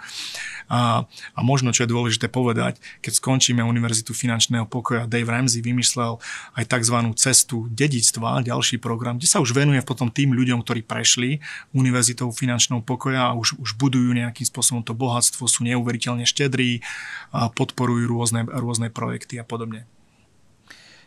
A, 0.70 1.08
a 1.08 1.40
možno, 1.40 1.72
čo 1.72 1.88
je 1.88 1.94
dôležité 1.94 2.28
povedať, 2.28 2.78
keď 3.00 3.20
skončíme 3.20 3.64
Univerzitu 3.64 4.12
finančného 4.12 4.68
pokoja, 4.68 5.08
Dave 5.08 5.32
Ramsey 5.32 5.64
vymyslel 5.64 6.20
aj 6.60 6.64
tzv. 6.68 6.98
cestu 7.16 7.72
dedictva, 7.72 8.44
ďalší 8.44 8.84
program, 8.84 9.16
kde 9.16 9.32
sa 9.32 9.40
už 9.40 9.56
venuje 9.56 9.80
potom 9.82 10.12
tým 10.12 10.36
ľuďom, 10.36 10.62
ktorí 10.64 10.84
prešli 10.84 11.40
Univerzitou 11.72 12.30
finančného 12.36 12.84
pokoja 12.84 13.32
a 13.32 13.38
už, 13.38 13.60
už 13.60 13.80
budujú 13.80 14.12
nejakým 14.12 14.44
spôsobom 14.44 14.84
to 14.84 14.92
bohatstvo, 14.92 15.48
sú 15.48 15.64
neuveriteľne 15.64 16.28
štedrí, 16.28 16.84
a 17.30 17.50
podporujú 17.54 18.10
rôzne, 18.10 18.46
rôzne 18.50 18.90
projekty 18.90 19.38
a 19.38 19.46
podobne. 19.46 19.86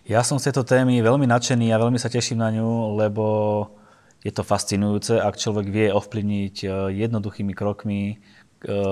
Ja 0.03 0.27
som 0.27 0.43
z 0.43 0.51
tejto 0.51 0.67
témy 0.67 0.99
veľmi 0.99 1.31
nadšený 1.31 1.71
a 1.71 1.79
veľmi 1.79 1.95
sa 1.95 2.11
teším 2.11 2.43
na 2.43 2.51
ňu, 2.51 2.99
lebo 2.99 3.25
je 4.27 4.35
to 4.35 4.43
fascinujúce, 4.43 5.15
ak 5.15 5.39
človek 5.39 5.71
vie 5.71 5.95
ovplyvniť 5.95 6.57
e, 6.63 6.67
jednoduchými 7.07 7.55
krokmi 7.55 8.03
e, 8.11 8.17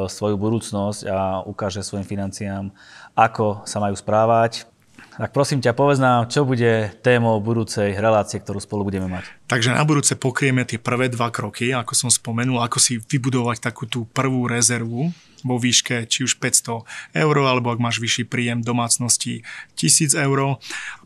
svoju 0.06 0.38
budúcnosť 0.38 1.10
a 1.10 1.42
ukáže 1.42 1.82
svojim 1.82 2.06
financiám, 2.06 2.70
ako 3.18 3.66
sa 3.66 3.82
majú 3.82 3.98
správať. 3.98 4.70
Tak 5.18 5.34
prosím 5.34 5.58
ťa, 5.58 5.74
povedz 5.74 5.98
nám, 5.98 6.30
čo 6.30 6.46
bude 6.46 6.94
témou 7.02 7.42
budúcej 7.42 7.90
relácie, 7.98 8.38
ktorú 8.38 8.62
spolu 8.62 8.86
budeme 8.86 9.10
mať. 9.10 9.26
Takže 9.50 9.74
na 9.74 9.82
budúce 9.82 10.14
pokrieme 10.14 10.62
tie 10.62 10.78
prvé 10.78 11.10
dva 11.10 11.34
kroky, 11.34 11.74
ako 11.74 11.90
som 11.90 12.10
spomenul, 12.10 12.62
ako 12.62 12.78
si 12.78 13.02
vybudovať 13.02 13.58
takú 13.66 13.90
tú 13.90 14.06
prvú 14.06 14.46
rezervu 14.46 15.10
vo 15.42 15.56
výške 15.60 16.06
či 16.06 16.24
už 16.24 16.38
500 16.38 17.16
eur, 17.16 17.36
alebo 17.40 17.72
ak 17.72 17.82
máš 17.82 18.00
vyšší 18.00 18.28
príjem 18.28 18.60
domácnosti 18.60 19.42
1000 19.76 20.16
eur. 20.16 20.60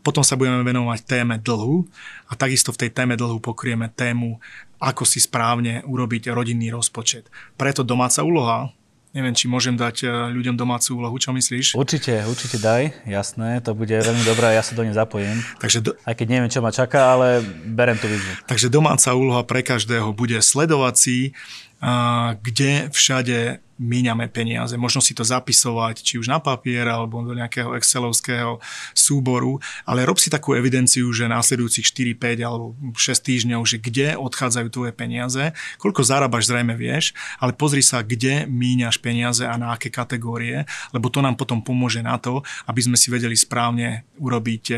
Potom 0.05 0.21
sa 0.21 0.37
budeme 0.37 0.61
venovať 0.63 0.99
téme 1.03 1.35
dlhu 1.41 1.87
a 2.29 2.33
takisto 2.37 2.75
v 2.75 2.85
tej 2.85 2.91
téme 2.93 3.15
dlhu 3.15 3.41
pokrieme 3.41 3.91
tému, 3.91 4.39
ako 4.79 5.03
si 5.07 5.23
správne 5.23 5.81
urobiť 5.87 6.29
rodinný 6.31 6.69
rozpočet. 6.69 7.31
Preto 7.55 7.81
domáca 7.81 8.21
úloha 8.21 8.75
Neviem, 9.15 9.31
či 9.31 9.47
môžem 9.47 9.79
dať 9.79 10.03
e, 10.03 10.07
ľuďom 10.11 10.59
domácu 10.59 10.99
úlohu, 10.99 11.15
čo 11.15 11.31
myslíš? 11.31 11.79
Určite, 11.79 12.27
určite 12.27 12.59
daj, 12.59 12.91
jasné, 13.07 13.63
to 13.63 13.71
bude 13.71 13.95
veľmi 13.95 14.27
dobré 14.27 14.51
ja 14.51 14.59
sa 14.59 14.75
do 14.75 14.83
nej 14.83 14.91
zapojím. 14.91 15.39
Takže 15.63 15.79
do... 15.79 15.95
Aj 16.03 16.11
keď 16.11 16.27
neviem, 16.35 16.51
čo 16.51 16.59
ma 16.59 16.67
čaká, 16.67 17.15
ale 17.15 17.39
berem 17.63 17.95
tú 17.95 18.11
výzvu. 18.11 18.43
Takže 18.43 18.67
domáca 18.67 19.15
úloha 19.15 19.39
pre 19.47 19.63
každého 19.63 20.11
bude 20.11 20.35
sledovať 20.43 20.95
si, 20.99 21.17
kde 22.41 22.89
všade 22.89 23.65
míňame 23.75 24.31
peniaze. 24.31 24.79
Možno 24.79 25.03
si 25.03 25.11
to 25.11 25.27
zapisovať, 25.27 25.99
či 25.99 26.15
už 26.15 26.31
na 26.31 26.39
papier 26.39 26.87
alebo 26.87 27.19
do 27.19 27.35
nejakého 27.35 27.75
excelovského 27.75 28.63
súboru, 28.95 29.59
ale 29.83 30.07
rob 30.07 30.15
si 30.15 30.31
takú 30.31 30.55
evidenciu, 30.55 31.11
že 31.11 31.27
následujúcich 31.27 31.83
4, 31.83 32.15
5 32.15 32.47
alebo 32.47 32.71
6 32.95 32.95
týždňov, 32.95 33.61
že 33.67 33.77
kde 33.83 34.15
odchádzajú 34.15 34.67
tvoje 34.71 34.91
peniaze, 34.95 35.51
koľko 35.75 36.07
zarábaš 36.07 36.47
zrejme 36.47 36.75
vieš, 36.79 37.11
ale 37.39 37.51
pozri 37.51 37.83
sa, 37.83 37.99
kde 37.99 38.47
míňaš 38.47 38.95
peniaze 39.03 39.43
a 39.43 39.55
na 39.59 39.75
aké 39.75 39.91
kategórie, 39.91 40.63
lebo 40.95 41.11
to 41.11 41.19
nám 41.19 41.35
potom 41.35 41.59
pomôže 41.59 41.99
na 41.99 42.15
to, 42.15 42.47
aby 42.71 42.79
sme 42.79 42.95
si 42.95 43.11
vedeli 43.11 43.35
správne 43.35 44.07
urobiť 44.23 44.63
e, 44.71 44.75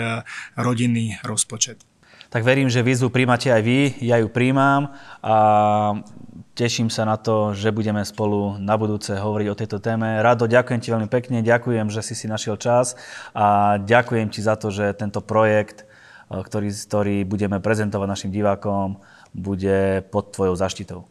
rodinný 0.58 1.22
rozpočet. 1.22 1.97
Tak 2.28 2.44
verím, 2.44 2.68
že 2.68 2.84
výzvu 2.84 3.08
príjmate 3.08 3.50
aj 3.50 3.62
vy, 3.64 3.80
ja 4.04 4.20
ju 4.20 4.28
príjmam 4.28 4.92
a 5.24 5.36
Teším 6.58 6.90
sa 6.90 7.06
na 7.06 7.22
to, 7.22 7.54
že 7.54 7.70
budeme 7.70 8.02
spolu 8.02 8.58
na 8.58 8.74
budúce 8.82 9.14
hovoriť 9.14 9.48
o 9.54 9.60
tejto 9.62 9.78
téme. 9.78 10.18
Rado, 10.26 10.50
ďakujem 10.50 10.82
ti 10.82 10.90
veľmi 10.90 11.06
pekne, 11.06 11.46
ďakujem, 11.46 11.94
že 11.94 12.02
si 12.02 12.18
si 12.18 12.26
našiel 12.26 12.58
čas 12.58 12.98
a 13.38 13.78
ďakujem 13.78 14.34
ti 14.34 14.42
za 14.42 14.58
to, 14.58 14.74
že 14.74 14.98
tento 14.98 15.22
projekt, 15.22 15.86
eh, 15.86 16.42
ktorý, 16.42 16.74
ktorý 16.74 17.18
budeme 17.30 17.62
prezentovať 17.62 18.10
našim 18.10 18.32
divákom, 18.34 18.98
bude 19.38 20.02
pod 20.10 20.34
tvojou 20.34 20.58
zaštitou. 20.58 21.06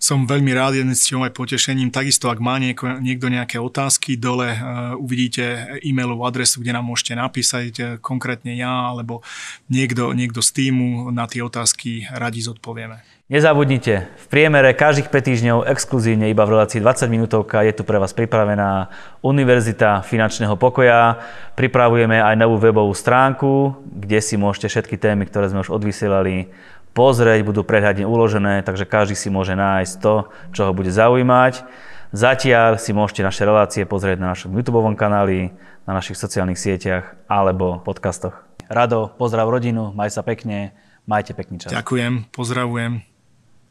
Som 0.00 0.24
veľmi 0.24 0.56
rád, 0.56 0.80
jeden 0.80 0.96
s 0.96 1.12
aj 1.12 1.36
potešením. 1.36 1.92
Takisto, 1.92 2.32
ak 2.32 2.40
má 2.40 2.56
nieko, 2.56 2.88
niekto 3.04 3.28
nejaké 3.28 3.60
otázky, 3.60 4.16
dole 4.16 4.48
uh, 4.48 4.96
uvidíte 4.96 5.76
e-mailovú 5.84 6.24
adresu, 6.24 6.64
kde 6.64 6.72
nám 6.72 6.88
môžete 6.88 7.12
napísať, 7.20 7.72
uh, 7.76 7.86
konkrétne 8.00 8.56
ja 8.56 8.88
alebo 8.88 9.20
niekto, 9.68 10.16
niekto 10.16 10.40
z 10.40 10.50
týmu 10.56 11.12
na 11.12 11.28
tie 11.28 11.44
otázky 11.44 12.08
radi 12.16 12.40
zodpovieme. 12.40 13.04
Nezabudnite, 13.30 14.10
v 14.10 14.26
priemere 14.26 14.74
každých 14.74 15.06
5 15.06 15.28
týždňov 15.28 15.58
exkluzívne 15.70 16.32
iba 16.32 16.42
v 16.42 16.58
relácii 16.58 16.82
20 16.82 17.06
minútovka 17.06 17.62
je 17.62 17.76
tu 17.78 17.86
pre 17.86 18.00
vás 18.00 18.10
pripravená 18.10 18.90
Univerzita 19.22 20.02
finančného 20.02 20.58
pokoja. 20.58 21.14
Pripravujeme 21.54 22.18
aj 22.18 22.34
novú 22.34 22.58
webovú 22.58 22.90
stránku, 22.90 23.78
kde 23.86 24.18
si 24.18 24.34
môžete 24.34 24.66
všetky 24.66 24.98
témy, 24.98 25.30
ktoré 25.30 25.46
sme 25.46 25.62
už 25.62 25.70
odvysielali, 25.70 26.50
pozrieť, 26.92 27.46
budú 27.46 27.62
prehľadne 27.62 28.04
uložené, 28.06 28.66
takže 28.66 28.88
každý 28.88 29.14
si 29.14 29.30
môže 29.30 29.54
nájsť 29.54 29.92
to, 30.02 30.28
čo 30.50 30.70
ho 30.70 30.72
bude 30.76 30.90
zaujímať. 30.90 31.62
Zatiaľ 32.10 32.74
si 32.82 32.90
môžete 32.90 33.22
naše 33.22 33.46
relácie 33.46 33.86
pozrieť 33.86 34.18
na 34.18 34.34
našom 34.34 34.50
YouTube 34.50 34.82
kanáli, 34.98 35.54
na 35.86 35.94
našich 35.94 36.18
sociálnych 36.18 36.58
sieťach 36.58 37.14
alebo 37.30 37.78
podcastoch. 37.80 38.34
Rado, 38.66 39.14
pozdrav 39.14 39.46
rodinu, 39.46 39.94
maj 39.94 40.10
sa 40.10 40.22
pekne, 40.26 40.74
majte 41.06 41.34
pekný 41.34 41.62
čas. 41.62 41.70
Ďakujem, 41.70 42.30
pozdravujem. 42.34 43.02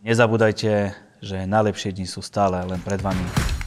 Nezabúdajte, 0.03 0.95
že 1.19 1.37
najlepšie 1.43 1.91
dni 1.91 2.07
sú 2.07 2.23
stále 2.23 2.63
len 2.63 2.79
pred 2.79 3.03
vami. 3.03 3.58